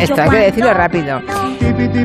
Esto 0.00 0.22
hay 0.22 0.30
que 0.30 0.36
decirlo 0.36 0.72
rápido. 0.74 1.20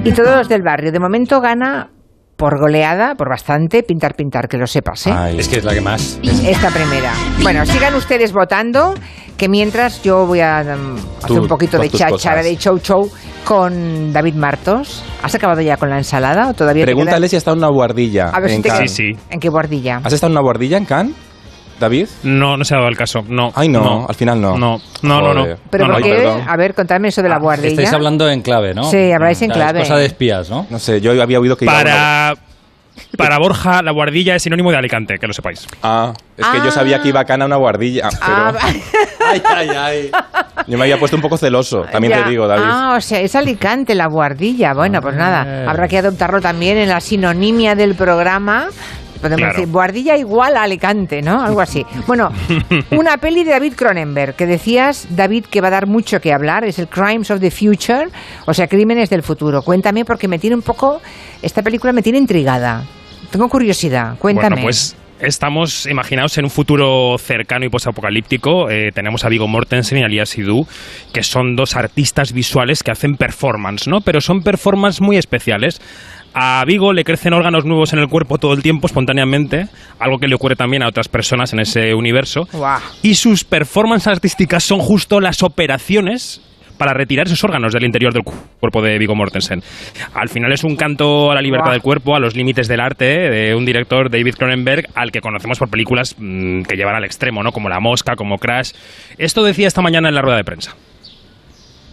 Y 0.03 0.11
todos 0.11 0.35
los 0.37 0.47
del 0.59 0.63
barrio. 0.65 0.91
De 0.91 0.99
momento 0.99 1.39
gana 1.39 1.89
por 2.35 2.57
goleada, 2.59 3.15
por 3.15 3.29
bastante, 3.29 3.83
pintar, 3.83 4.15
pintar, 4.15 4.47
que 4.47 4.57
lo 4.57 4.65
sepas, 4.67 5.07
¿eh? 5.07 5.13
Es 5.37 5.47
que 5.49 5.57
es 5.57 5.63
la 5.65 5.73
que 5.73 5.81
más. 5.81 6.19
Esta 6.23 6.69
primera. 6.69 7.11
Bueno, 7.43 7.65
sigan 7.65 7.95
ustedes 7.95 8.31
votando, 8.31 8.93
que 9.37 9.49
mientras 9.49 10.01
yo 10.03 10.25
voy 10.25 10.39
a 10.39 10.61
um, 10.65 10.95
hacer 11.17 11.27
Tú, 11.27 11.41
un 11.41 11.47
poquito 11.47 11.77
de 11.77 11.89
cháchara, 11.89 12.41
de 12.41 12.55
show 12.57 12.77
show 12.79 13.09
con 13.43 14.13
David 14.13 14.35
Martos. 14.35 15.03
¿Has 15.21 15.35
acabado 15.35 15.59
ya 15.61 15.75
con 15.75 15.89
la 15.89 15.97
ensalada 15.97 16.49
o 16.49 16.53
todavía 16.53 16.83
te 16.83 16.87
Pregúntale 16.87 17.19
queda- 17.21 17.29
si 17.29 17.35
está 17.35 17.51
en 17.51 17.57
una 17.57 17.69
guardilla. 17.69 18.29
A 18.29 18.39
ver 18.39 18.49
si 18.51 18.55
en 18.57 18.61
te 18.61 18.69
Cannes. 18.69 18.95
queda- 18.97 19.19
¿En 19.31 19.39
qué 19.41 19.49
guardilla? 19.49 20.01
¿Has 20.03 20.13
estado 20.13 20.31
en 20.31 20.37
una 20.37 20.41
guardilla 20.41 20.77
en 20.77 20.85
Cannes, 20.85 21.15
David? 21.79 22.07
No, 22.23 22.57
no 22.57 22.65
se 22.65 22.73
ha 22.73 22.77
dado 22.77 22.89
el 22.89 22.97
caso. 22.97 23.23
No. 23.27 23.51
Ay, 23.55 23.69
no, 23.69 24.05
al 24.07 24.15
final 24.15 24.39
no. 24.41 24.57
No, 24.57 24.79
no, 25.01 25.33
no. 25.33 25.45
¿Pero 25.69 25.87
No, 25.87 25.93
por 25.93 26.01
no, 26.01 26.05
qué? 26.07 26.13
perdón. 26.15 26.41
A 26.47 26.57
ver, 26.57 26.73
contadme 26.73 27.07
eso 27.07 27.21
de 27.23 27.29
la 27.29 27.39
guardilla. 27.39 27.69
Estáis 27.69 27.93
hablando 27.93 28.29
en 28.29 28.41
clave, 28.41 28.73
¿no? 28.73 28.83
Sí, 28.83 29.11
habláis 29.11 29.41
en 29.41 29.51
sea, 29.53 29.55
es 29.57 29.63
clave. 29.71 29.79
cosa 29.79 29.95
de 29.97 30.05
espías, 30.05 30.49
¿no? 30.49 30.65
No 30.69 30.79
sé, 30.79 30.99
yo 31.01 31.11
había 31.21 31.39
oído 31.39 31.55
que 31.55 31.65
iba 31.65 31.71
a 31.77 31.81
una- 31.81 31.91
Para, 31.91 32.33
para 33.17 33.37
Borja, 33.39 33.81
la 33.81 33.91
guardilla 33.91 34.35
es 34.35 34.43
sinónimo 34.43 34.71
de 34.71 34.77
Alicante, 34.77 35.17
que 35.19 35.25
lo 35.27 35.31
sepáis. 35.33 35.65
Ah, 35.81 36.11
es 36.37 36.45
que 36.47 36.57
yo 36.57 36.69
sabía 36.71 37.01
que 37.01 37.07
iba 37.09 37.21
a 37.21 37.25
Cannes 37.25 37.43
a 37.43 37.45
una 37.47 37.55
guardilla, 37.55 38.09
pero 38.11 38.21
Ah, 38.21 38.51
va- 38.51 38.59
Ay, 39.31 39.41
ay, 39.55 39.69
ay. 39.77 40.11
yo 40.67 40.77
me 40.77 40.83
había 40.85 40.97
puesto 40.97 41.15
un 41.15 41.21
poco 41.21 41.37
celoso, 41.37 41.83
también 41.91 42.13
Ya. 42.13 42.23
te 42.23 42.29
digo, 42.29 42.47
David. 42.47 42.63
Ah, 42.65 42.95
o 42.97 43.01
sea, 43.01 43.19
es 43.21 43.35
Alicante 43.35 43.93
la 43.95 44.07
guardilla. 44.07 44.73
Bueno, 44.73 45.01
pues 45.01 45.15
nada, 45.15 45.69
habrá 45.69 45.87
que 45.87 45.97
adoptarlo 45.99 46.41
también 46.41 46.77
en 46.77 46.89
la 46.89 46.99
sinonimia 46.99 47.75
del 47.75 47.95
programa. 47.95 48.67
Podemos 49.21 49.37
Claro. 49.39 49.53
decir, 49.53 49.71
guardilla 49.71 50.17
igual 50.17 50.55
a 50.57 50.63
Alicante, 50.63 51.21
¿no? 51.21 51.41
Algo 51.41 51.61
así. 51.61 51.85
Bueno, 52.07 52.31
una 52.91 53.17
peli 53.17 53.43
de 53.43 53.51
David 53.51 53.73
Cronenberg, 53.75 54.35
que 54.35 54.45
decías, 54.45 55.07
David, 55.11 55.45
que 55.45 55.61
va 55.61 55.67
a 55.67 55.71
dar 55.71 55.87
mucho 55.87 56.19
que 56.21 56.31
hablar, 56.33 56.63
es 56.63 56.79
el 56.79 56.87
Crimes 56.87 57.29
of 57.31 57.39
the 57.39 57.51
Future, 57.51 58.07
o 58.45 58.53
sea, 58.53 58.67
Crímenes 58.67 59.09
del 59.09 59.21
Futuro. 59.23 59.61
Cuéntame, 59.61 60.05
porque 60.05 60.27
me 60.27 60.39
tiene 60.39 60.55
un 60.55 60.61
poco, 60.61 61.01
esta 61.41 61.61
película 61.61 61.93
me 61.93 62.01
tiene 62.01 62.17
intrigada. 62.17 62.83
Tengo 63.31 63.47
curiosidad, 63.49 64.17
cuéntame. 64.17 64.49
Bueno, 64.49 64.63
pues 64.63 64.95
estamos, 65.21 65.85
imaginaos, 65.85 66.37
en 66.37 66.45
un 66.45 66.49
futuro 66.49 67.17
cercano 67.17 67.65
y 67.65 67.69
posapocalíptico. 67.69 68.69
Eh, 68.69 68.91
tenemos 68.93 69.25
a 69.25 69.29
Vigo 69.29 69.47
Mortensen 69.47 69.99
y 69.99 70.03
a 70.03 70.07
Lia 70.07 70.25
Sidhu, 70.25 70.65
que 71.13 71.23
son 71.23 71.55
dos 71.55 71.75
artistas 71.75 72.33
visuales 72.33 72.83
que 72.83 72.91
hacen 72.91 73.15
performance, 73.15 73.87
¿no? 73.87 74.01
Pero 74.01 74.21
son 74.21 74.41
performance 74.41 75.01
muy 75.01 75.17
especiales. 75.17 75.81
A 76.33 76.63
Vigo 76.65 76.93
le 76.93 77.03
crecen 77.03 77.33
órganos 77.33 77.65
nuevos 77.65 77.93
en 77.93 77.99
el 77.99 78.07
cuerpo 78.07 78.37
todo 78.37 78.53
el 78.53 78.61
tiempo, 78.61 78.87
espontáneamente, 78.87 79.67
algo 79.99 80.19
que 80.19 80.27
le 80.27 80.35
ocurre 80.35 80.55
también 80.55 80.83
a 80.83 80.87
otras 80.87 81.07
personas 81.07 81.53
en 81.53 81.59
ese 81.59 81.93
universo. 81.95 82.47
Guau. 82.51 82.79
Y 83.01 83.15
sus 83.15 83.43
performances 83.43 84.07
artísticas 84.07 84.63
son 84.63 84.79
justo 84.79 85.19
las 85.19 85.41
operaciones 85.43 86.41
para 86.79 86.93
retirar 86.93 87.27
esos 87.27 87.43
órganos 87.43 87.73
del 87.73 87.83
interior 87.83 88.11
del 88.11 88.23
cu- 88.23 88.33
cuerpo 88.59 88.81
de 88.81 88.97
Vigo 88.97 89.13
Mortensen. 89.13 89.61
Al 90.15 90.29
final 90.29 90.51
es 90.51 90.63
un 90.63 90.75
canto 90.75 91.29
a 91.31 91.35
la 91.35 91.41
libertad 91.41 91.71
del 91.73 91.81
cuerpo, 91.81 92.15
a 92.15 92.19
los 92.19 92.35
límites 92.35 92.67
del 92.67 92.79
arte, 92.79 93.05
de 93.05 93.53
un 93.53 93.65
director, 93.65 94.09
David 94.09 94.33
Cronenberg, 94.35 94.87
al 94.95 95.11
que 95.11 95.21
conocemos 95.21 95.59
por 95.59 95.69
películas 95.69 96.15
mm, 96.17 96.63
que 96.63 96.75
llevan 96.75 96.95
al 96.95 97.03
extremo, 97.03 97.43
¿no? 97.43 97.51
Como 97.51 97.69
La 97.69 97.79
Mosca, 97.79 98.15
como 98.15 98.39
Crash. 98.39 98.71
Esto 99.19 99.43
decía 99.43 99.67
esta 99.67 99.81
mañana 99.81 100.09
en 100.09 100.15
la 100.15 100.21
rueda 100.23 100.37
de 100.37 100.43
prensa. 100.43 100.75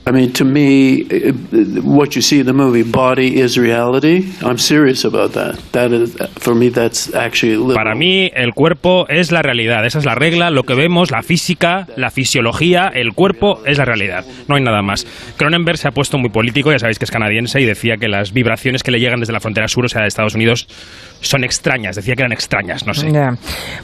I 0.09 0.13
mean, 0.13 0.33
to 0.35 0.45
me, 0.45 1.03
uh, 1.03 1.33
what 1.83 2.15
you 2.15 2.23
see 2.23 2.39
in 2.39 2.47
the 2.47 2.53
movie, 2.53 2.85
body 2.85 3.41
is 3.41 3.59
reality. 3.59 4.33
I'm 4.41 4.57
serious 4.57 5.05
about 5.05 5.33
that. 5.33 5.57
That 5.73 5.91
is, 5.91 6.17
for 6.39 6.55
me, 6.55 6.69
that's 6.71 7.13
actually 7.13 7.57
literal. 7.57 7.75
Para 7.75 7.97
mí, 7.97 8.31
el 8.33 8.53
cuerpo 8.55 9.09
es 9.09 9.33
la 9.33 9.43
realidad. 9.43 9.85
Esa 9.85 9.99
es 9.99 10.05
la 10.05 10.15
regla, 10.15 10.51
lo 10.51 10.63
que 10.63 10.75
vemos, 10.75 11.11
la 11.11 11.23
física, 11.23 11.89
la 11.97 12.11
fisiología, 12.11 12.87
el 12.87 13.15
cuerpo 13.15 13.63
es 13.67 13.79
la 13.79 13.85
realidad. 13.85 14.25
No 14.47 14.55
hay 14.55 14.63
nada 14.63 14.81
más. 14.81 15.09
Cronenberg 15.39 15.77
se 15.77 15.89
ha 15.89 15.91
puesto 15.91 16.19
muy 16.19 16.31
político, 16.31 16.71
ya 16.71 16.79
sabéis 16.79 17.01
que 17.01 17.05
es 17.05 17.11
canadiense, 17.11 17.61
y 17.61 17.65
decía 17.65 17.97
que 17.97 18.07
las 18.07 18.33
vibraciones 18.33 18.85
que 18.85 18.93
le 18.93 19.01
llegan 19.01 19.19
desde 19.19 19.33
la 19.33 19.41
frontera 19.41 19.67
sur, 19.67 19.87
o 19.87 19.89
sea, 19.89 20.03
de 20.03 20.09
Estados 20.09 20.37
Unidos, 20.37 20.69
son 21.21 21.43
extrañas. 21.43 21.97
Decía 21.97 22.15
que 22.15 22.23
eran 22.23 22.33
extrañas, 22.33 22.87
no 22.87 22.95
sé. 22.95 23.11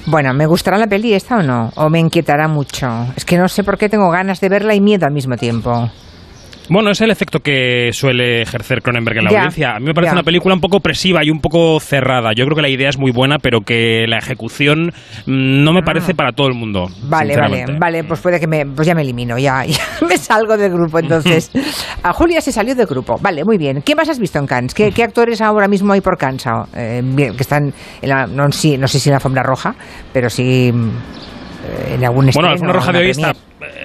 Bueno, 0.07 0.35
¿me 0.35 0.47
gustará 0.47 0.79
la 0.79 0.87
peli 0.87 1.15
esta 1.15 1.39
o 1.39 1.43
no? 1.43 1.73
¿O 1.75 1.91
me 1.91 1.99
inquietará 1.99 2.47
mucho? 2.47 3.09
Es 3.17 3.25
que 3.25 3.37
no 3.39 3.49
sé 3.49 3.65
por 3.65 3.77
qué 3.77 3.89
tengo 3.89 4.09
ganas 4.09 4.41
de 4.41 4.49
verla 4.49 4.77
y 4.77 4.81
miedo 4.81 5.05
al 5.05 5.13
mismo 5.13 5.37
tiempo. 5.37 5.91
Bueno, 6.69 6.91
es 6.91 7.01
el 7.01 7.11
efecto 7.11 7.41
que 7.41 7.91
suele 7.93 8.43
ejercer 8.43 8.83
Cronenberg 8.83 9.19
en 9.19 9.25
la 9.25 9.31
Ya, 9.31 9.39
audiencia. 9.39 9.71
A 9.77 9.79
mí 9.81 9.87
me 9.87 9.95
parece 9.95 10.11
ya. 10.11 10.15
una 10.15 10.23
película 10.23 10.55
un 10.55 10.61
poco 10.61 10.79
opresiva 10.79 11.25
y 11.25 11.31
un 11.31 11.41
poco 11.41 11.79
cerrada. 11.81 12.31
Yo 12.35 12.45
creo 12.45 12.57
que 12.57 12.63
la 12.63 12.69
idea 12.69 12.89
es 12.89 12.99
muy 12.99 13.11
buena, 13.13 13.39
pero 13.39 13.61
que 13.61 14.07
la 14.09 14.19
ejecución 14.19 14.93
mm, 15.27 15.65
no 15.65 15.73
me 15.73 15.83
parece 15.83 16.15
para 16.15 16.33
todo 16.33 16.49
el 16.49 16.55
mundo. 16.55 16.87
Vale, 17.05 17.37
vale, 17.37 17.65
vale, 17.79 18.05
pues 18.05 18.21
puede 18.21 18.41
que 18.41 18.47
me, 18.47 18.65
pues 18.67 18.87
ya 18.87 18.95
me 18.95 19.03
elimino, 19.03 19.39
ya, 19.39 19.65
ya 19.67 19.81
me 20.07 20.17
salgo 20.17 20.57
del 20.57 20.73
grupo 20.73 20.99
entonces. 20.99 21.51
A 22.03 22.13
Julia 22.13 22.41
se 22.41 22.53
salió 22.53 22.75
del 22.75 22.87
grupo, 22.87 23.17
vale, 23.21 23.45
muy 23.45 23.59
bien. 23.59 23.83
¿Qué 23.83 23.95
más 23.95 24.09
has 24.09 24.19
visto 24.19 24.39
en 24.39 24.47
Cannes? 24.47 24.75
¿Qué, 24.75 24.93
qué 24.93 25.03
actores 25.03 25.41
ahora 25.41 25.69
mismo 25.69 25.93
hay 25.93 26.01
por 26.01 26.17
Cannes? 26.17 26.47
ah, 26.47 26.67
eh, 26.75 27.03
que 27.37 27.43
están, 27.43 27.73
en 28.01 28.09
la, 28.09 28.27
no, 28.27 28.51
sí, 28.51 28.79
no 28.79 28.89
sé 28.89 28.99
si 28.99 29.09
en 29.09 29.13
la 29.13 29.17
alfombra 29.19 29.43
roja, 29.43 29.75
pero 30.13 30.31
sí 30.31 30.71
mm, 30.73 30.89
eh, 30.89 31.95
en 31.95 32.05
algún 32.05 32.25
Bueno, 32.25 32.29
estreno, 32.31 32.47
la 32.47 32.53
alfombra 32.53 32.73
roja 32.75 32.93
de 32.93 32.99
hoy 32.99 33.11
está 33.11 33.33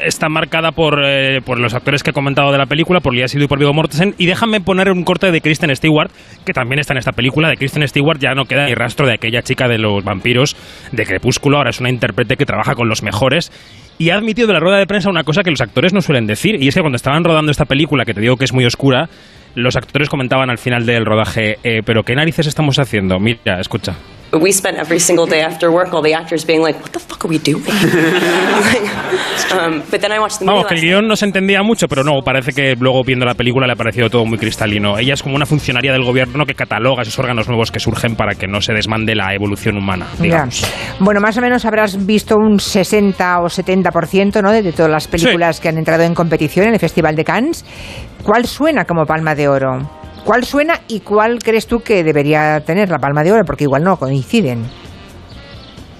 está 0.03 0.29
marcada 0.29 0.71
por, 0.71 1.01
eh, 1.03 1.41
por 1.41 1.59
los 1.59 1.73
actores 1.73 2.03
que 2.03 2.11
he 2.11 2.13
comentado 2.13 2.51
de 2.51 2.57
la 2.57 2.65
película, 2.65 2.99
por 2.99 3.13
Lia 3.13 3.27
Seydoux 3.27 3.45
y 3.45 3.47
por 3.47 3.59
Viggo 3.59 3.73
Mortensen. 3.73 4.15
Y 4.17 4.25
déjame 4.25 4.61
poner 4.61 4.91
un 4.91 5.03
corte 5.03 5.31
de 5.31 5.41
Kristen 5.41 5.75
Stewart, 5.75 6.11
que 6.45 6.53
también 6.53 6.79
está 6.79 6.93
en 6.93 6.99
esta 6.99 7.11
película. 7.11 7.49
De 7.49 7.57
Kristen 7.57 7.87
Stewart 7.87 8.19
ya 8.19 8.33
no 8.33 8.45
queda 8.45 8.65
ni 8.65 8.73
rastro 8.73 9.07
de 9.07 9.13
aquella 9.13 9.41
chica 9.41 9.67
de 9.67 9.77
los 9.77 10.03
vampiros 10.03 10.55
de 10.91 11.05
Crepúsculo. 11.05 11.57
Ahora 11.57 11.69
es 11.69 11.79
una 11.79 11.89
intérprete 11.89 12.35
que 12.35 12.45
trabaja 12.45 12.75
con 12.75 12.89
los 12.89 13.03
mejores. 13.03 13.51
Y 13.99 14.11
ha 14.11 14.15
admitido 14.15 14.47
de 14.47 14.53
la 14.53 14.59
rueda 14.59 14.77
de 14.77 14.85
prensa 14.85 15.09
una 15.09 15.23
cosa 15.23 15.41
que 15.41 15.49
los 15.49 15.61
actores 15.61 15.91
no 15.93 16.01
suelen 16.01 16.27
decir, 16.27 16.61
y 16.61 16.67
es 16.67 16.75
que 16.75 16.81
cuando 16.81 16.97
estaban 16.97 17.23
rodando 17.23 17.51
esta 17.51 17.65
película, 17.65 18.05
que 18.05 18.13
te 18.13 18.21
digo 18.21 18.35
que 18.37 18.45
es 18.45 18.53
muy 18.53 18.63
oscura, 18.63 19.09
los 19.55 19.75
actores 19.75 20.07
comentaban 20.07 20.51
al 20.51 20.59
final 20.59 20.85
del 20.85 21.03
rodaje, 21.03 21.57
eh, 21.63 21.81
pero 21.83 22.03
¿qué 22.03 22.15
narices 22.15 22.45
estamos 22.45 22.77
haciendo? 22.77 23.17
Mira, 23.19 23.59
escucha. 23.59 23.95
We 24.33 24.51
spent 24.51 24.77
every 24.77 24.99
single 24.99 25.25
day 25.25 25.41
after 25.41 25.71
work, 25.71 25.93
all 25.93 26.01
the 26.01 26.13
actors 26.13 26.45
being 26.45 26.61
like, 26.61 26.79
"What 26.79 26.91
the 26.91 26.99
fuck 26.99 27.23
are 27.23 27.29
we 27.29 27.39
doing?" 27.39 27.63
Like, 28.57 29.53
um, 29.53 29.81
but 29.89 30.01
then 30.01 30.11
I 30.11 30.19
watched 30.19 30.39
the 30.39 30.45
movie 30.45 30.57
Vamos, 30.57 30.67
que 30.67 30.75
el 30.75 30.81
guion 30.81 31.07
no 31.07 31.15
se 31.15 31.25
entendía 31.25 31.63
mucho, 31.63 31.87
pero 31.87 32.03
no, 32.03 32.21
parece 32.23 32.51
que 32.51 32.75
luego 32.77 33.03
viendo 33.03 33.25
la 33.25 33.35
película 33.35 33.65
le 33.65 33.73
ha 33.73 33.75
parecido 33.75 34.09
todo 34.09 34.25
muy 34.25 34.37
cristalino. 34.37 34.97
Ella 34.97 35.13
es 35.13 35.23
como 35.23 35.35
una 35.35 35.45
funcionaria 35.45 35.93
del 35.93 36.03
gobierno 36.03 36.45
que 36.45 36.55
cataloga 36.55 37.03
esos 37.03 37.17
órganos 37.19 37.47
nuevos 37.47 37.71
que 37.71 37.79
surgen 37.79 38.15
para 38.15 38.35
que 38.35 38.47
no 38.47 38.59
se 38.61 38.73
desmande 38.73 39.15
la 39.15 39.33
evolución 39.33 39.77
humana, 39.77 40.07
digamos. 40.19 40.61
Ya. 40.61 40.67
Bueno, 40.99 41.21
más 41.21 41.37
o 41.37 41.41
menos 41.41 41.63
habrás 41.65 42.05
visto 42.05 42.35
un 42.35 42.59
60 42.59 43.39
o 43.39 43.45
70% 43.45 44.41
¿no? 44.41 44.51
de, 44.51 44.61
de 44.61 44.73
todas 44.73 44.91
las 44.91 45.07
películas 45.07 45.59
que 45.59 45.69
han 45.69 45.77
entrado 45.77 46.03
en 46.03 46.13
competición 46.13 46.67
en 46.67 46.73
el 46.73 46.79
Festival 46.79 47.15
de 47.15 47.23
Cannes. 47.23 47.65
¿Cuál 48.23 48.45
suena 48.45 48.85
como 48.85 49.05
palma 49.05 49.35
de 49.35 49.47
oro? 49.47 50.06
¿Cuál 50.27 50.43
suena 50.43 50.81
y 50.89 50.99
cuál 50.99 51.39
crees 51.39 51.67
tú 51.67 51.79
que 51.79 52.03
debería 52.03 52.59
tener 52.59 52.89
la 52.89 52.99
palma 52.99 53.23
de 53.23 53.31
oro? 53.31 53.45
Porque 53.45 53.63
igual 53.63 53.85
no 53.85 53.95
coinciden. 53.95 54.65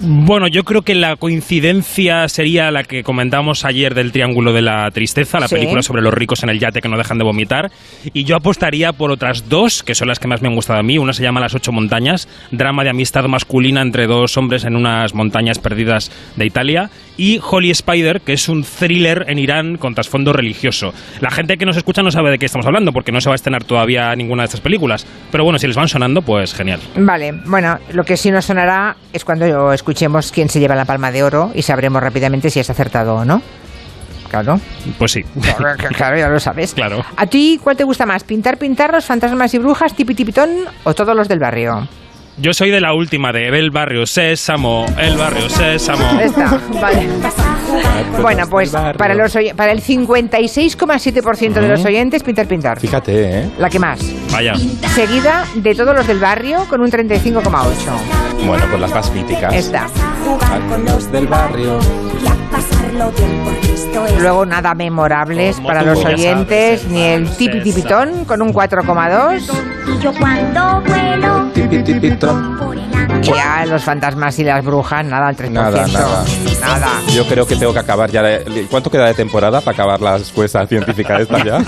Bueno, 0.02 0.50
yo 0.50 0.66
creo 0.66 0.82
que 0.82 0.96
la 0.96 1.16
coincidencia 1.16 2.28
sería 2.28 2.70
la 2.70 2.84
que 2.84 3.04
comentamos 3.04 3.64
ayer 3.64 3.96
del 3.96 4.12
Triángulo 4.12 4.52
de 4.52 4.62
la 4.62 4.92
Tristeza, 4.92 5.40
la 5.40 5.48
Sí. 5.48 5.56
película 5.56 5.82
sobre 5.82 6.02
los 6.02 6.14
ricos 6.14 6.44
en 6.44 6.50
el 6.50 6.60
yate 6.60 6.82
que 6.82 6.90
no 6.90 6.98
dejan 6.98 7.18
de 7.18 7.24
vomitar. 7.24 7.72
Y 8.14 8.26
yo 8.26 8.36
apostaría 8.36 8.92
por 8.92 9.12
otras 9.12 9.48
dos, 9.48 9.82
que 9.82 9.96
son 9.96 10.10
las 10.10 10.20
que 10.20 10.28
más 10.28 10.42
me 10.42 10.50
han 10.50 10.56
gustado 10.56 10.78
a 10.78 10.84
mí. 10.84 10.98
Una 10.98 11.14
se 11.14 11.24
llama 11.24 11.40
Las 11.40 11.56
Ocho 11.56 11.72
Montañas, 11.72 12.28
drama 12.52 12.84
de 12.84 12.90
amistad 12.90 13.24
masculina 13.28 13.82
entre 13.82 14.08
dos 14.08 14.36
hombres 14.36 14.66
en 14.66 14.76
unas 14.76 15.14
montañas 15.16 15.58
perdidas 15.58 16.12
de 16.36 16.46
Italia. 16.46 16.90
Y 17.18 17.42
Holy 17.44 17.72
Spider, 17.72 18.22
que 18.22 18.34
es 18.34 18.48
un 18.48 18.64
thriller 18.64 19.26
en 19.28 19.40
Irán 19.40 19.78
con 19.78 19.96
trasfondo 19.96 20.34
religioso. 20.34 20.94
La 21.20 21.32
gente 21.32 21.58
que 21.58 21.66
nos 21.66 21.76
escucha 21.76 22.04
no 22.04 22.12
sabe 22.12 22.30
de 22.32 22.38
qué 22.38 22.46
estamos 22.46 22.66
hablando, 22.68 22.92
porque 22.92 23.12
no 23.12 23.20
se 23.20 23.30
va 23.30 23.34
a 23.34 23.36
estrenar 23.36 23.64
todavía 23.64 24.16
ninguna 24.16 24.44
de 24.44 24.46
estas 24.46 24.62
películas. 24.62 25.06
Pero 25.32 25.44
bueno, 25.44 25.58
si 25.58 25.68
les 25.68 25.76
van 25.76 25.88
sonando, 25.88 26.22
pues 26.22 26.54
genial. 26.54 26.80
Vale, 26.96 27.34
bueno, 27.46 27.80
lo 27.92 28.04
que 28.04 28.18
sí 28.18 28.30
nos 28.30 28.46
sonará 28.46 28.96
es 29.12 29.26
cuando 29.26 29.74
escuchemos 29.74 30.32
quién 30.32 30.50
se 30.50 30.60
lleva 30.60 30.76
la 30.76 30.86
palma 30.86 31.12
de 31.12 31.24
oro 31.24 31.52
y 31.56 31.64
sabremos 31.64 32.02
rápidamente 32.02 32.50
si 32.50 32.60
es 32.60 32.70
acertado 32.70 33.16
o 33.16 33.26
no. 33.26 33.42
Claro. 34.30 34.60
Pues 34.98 35.12
sí. 35.14 35.24
Claro, 35.96 36.18
ya 36.18 36.28
lo 36.28 36.40
sabes. 36.40 36.74
Claro. 36.74 37.04
¿A 37.16 37.26
ti 37.28 37.60
cuál 37.64 37.78
te 37.78 37.84
gusta 37.84 38.06
más? 38.06 38.24
¿Pintar, 38.24 38.58
pintarros, 38.58 39.06
fantasmas 39.06 39.54
y 39.54 39.58
brujas, 39.58 39.96
tipi 39.96 40.14
tipitón 40.14 40.50
o 40.84 40.94
todos 40.94 41.16
los 41.16 41.28
del 41.28 41.40
barrio? 41.40 41.88
Yo 42.40 42.54
soy 42.54 42.70
de 42.70 42.80
la 42.80 42.94
última, 42.94 43.34
de 43.34 43.48
el 43.48 43.72
barrio 43.72 44.06
Sésamo, 44.06 44.86
el 45.00 45.18
barrio 45.18 45.50
Sésamo. 45.50 46.20
Esta, 46.20 46.62
vale. 46.80 47.08
Bueno, 48.22 48.48
pues 48.50 48.72
para, 48.72 49.14
los 49.14 49.36
oy- 49.36 49.54
para 49.56 49.72
el 49.72 49.82
56,7% 49.82 51.54
de 51.54 51.68
los 51.68 51.86
oyentes, 51.86 52.24
pintar, 52.24 52.48
pintar. 52.48 52.80
Fíjate, 52.80 53.40
¿eh? 53.42 53.50
La 53.58 53.70
que 53.70 53.80
más. 53.80 54.00
Vaya. 54.32 54.54
Seguida 54.96 55.46
de 55.56 55.76
todos 55.76 55.96
los 55.96 56.08
del 56.08 56.20
barrio 56.20 56.66
con 56.70 56.82
un 56.82 56.90
35,8. 56.90 58.46
Bueno, 58.46 58.66
pues 58.70 58.82
las 58.82 58.92
más 58.92 59.12
míticas. 59.12 59.54
Esta. 59.54 59.88
Los 60.86 61.12
del 61.12 61.28
barrio. 61.28 61.80
Luego 64.20 64.46
nada 64.46 64.74
memorables 64.74 65.60
para 65.62 65.84
los 65.84 66.04
oyentes, 66.04 66.82
sabes, 66.82 66.92
ni 66.92 67.02
el 67.04 67.30
tipi 67.38 67.62
tipitón 67.62 68.26
con 68.26 68.42
un 68.42 68.54
4,2. 68.54 69.44
Y 69.88 70.00
yo 70.02 70.12
cuando 70.14 70.82
vuelo 70.82 71.50
Tipi 71.54 71.84
tipitón. 71.84 72.58
Y 73.22 73.26
ya 73.28 73.66
los 73.66 73.84
fantasmas 73.84 74.38
y 74.40 74.44
las 74.44 74.64
brujas, 74.64 75.04
nada, 75.06 75.28
al 75.28 75.36
3%. 75.36 75.50
Nada, 75.50 75.88
nada. 75.88 76.26
Nada. 76.62 76.88
Yo 77.14 77.26
creo 77.28 77.46
que 77.48 77.56
tengo 77.56 77.74
que 77.74 77.80
acabar 77.80 78.10
ya. 78.12 78.22
la- 78.22 78.40
¿Cuánto 78.70 78.90
queda 78.90 79.06
de 79.08 79.14
temporada 79.14 79.60
para 79.62 79.74
acabar 79.76 80.02
la 80.02 80.16
escuela 80.18 80.66
científica 80.68 81.18
esta 81.20 81.44
ya? 81.44 81.60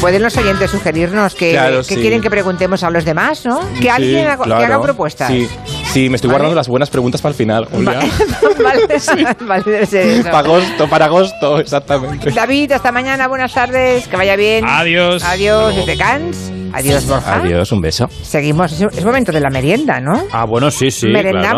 Pueden 0.00 0.22
los 0.22 0.36
oyentes 0.36 0.70
sugerirnos 0.70 1.34
que, 1.34 1.52
Claro, 1.52 1.78
que 1.78 1.94
sí. 1.94 2.00
quieren 2.00 2.20
que 2.20 2.28
preguntemos 2.30 2.82
a 2.82 2.90
los 2.90 3.04
demás, 3.04 3.44
¿no? 3.46 3.60
Que 3.74 3.82
Sí, 3.82 3.88
alguien 3.88 4.26
haga, 4.26 4.36
que 4.38 4.42
claro. 4.44 4.64
haga 4.74 4.82
propuestas. 4.82 5.28
Sí, 5.28 5.48
sí, 5.92 6.08
me 6.08 6.16
estoy 6.16 6.28
guardando 6.30 6.56
las 6.56 6.66
buenas 6.66 6.90
preguntas 6.90 7.20
para 7.20 7.30
el 7.30 7.36
final, 7.36 7.66
Julia. 7.66 8.00
vale, 8.64 8.86
vale, 9.46 9.82
eso. 9.82 9.96
Para 10.24 10.38
agosto, 10.38 10.88
para 10.88 11.04
agosto, 11.04 11.58
exactamente. 11.60 12.32
David, 12.32 12.72
hasta 12.72 12.90
mañana, 12.90 13.28
buenas 13.28 13.52
tardes, 13.54 14.08
que 14.08 14.16
vaya 14.16 14.34
bien. 14.34 14.64
Adiós. 14.66 15.22
Adiós 15.24 15.76
desde 15.76 15.96
Cannes. 15.96 16.50
Adiós, 16.72 17.06
Borja. 17.06 17.36
Adiós, 17.36 17.72
un 17.72 17.80
beso. 17.80 18.06
Seguimos, 18.22 18.72
es, 18.80 19.04
momento 19.04 19.32
de 19.32 19.40
la 19.40 19.50
merienda, 19.50 20.00
¿no? 20.00 20.26
Ah, 20.30 20.44
bueno, 20.46 20.70
sí, 20.70 20.90
sí. 20.90 21.08
Merendamos. 21.08 21.40
claro. 21.42 21.50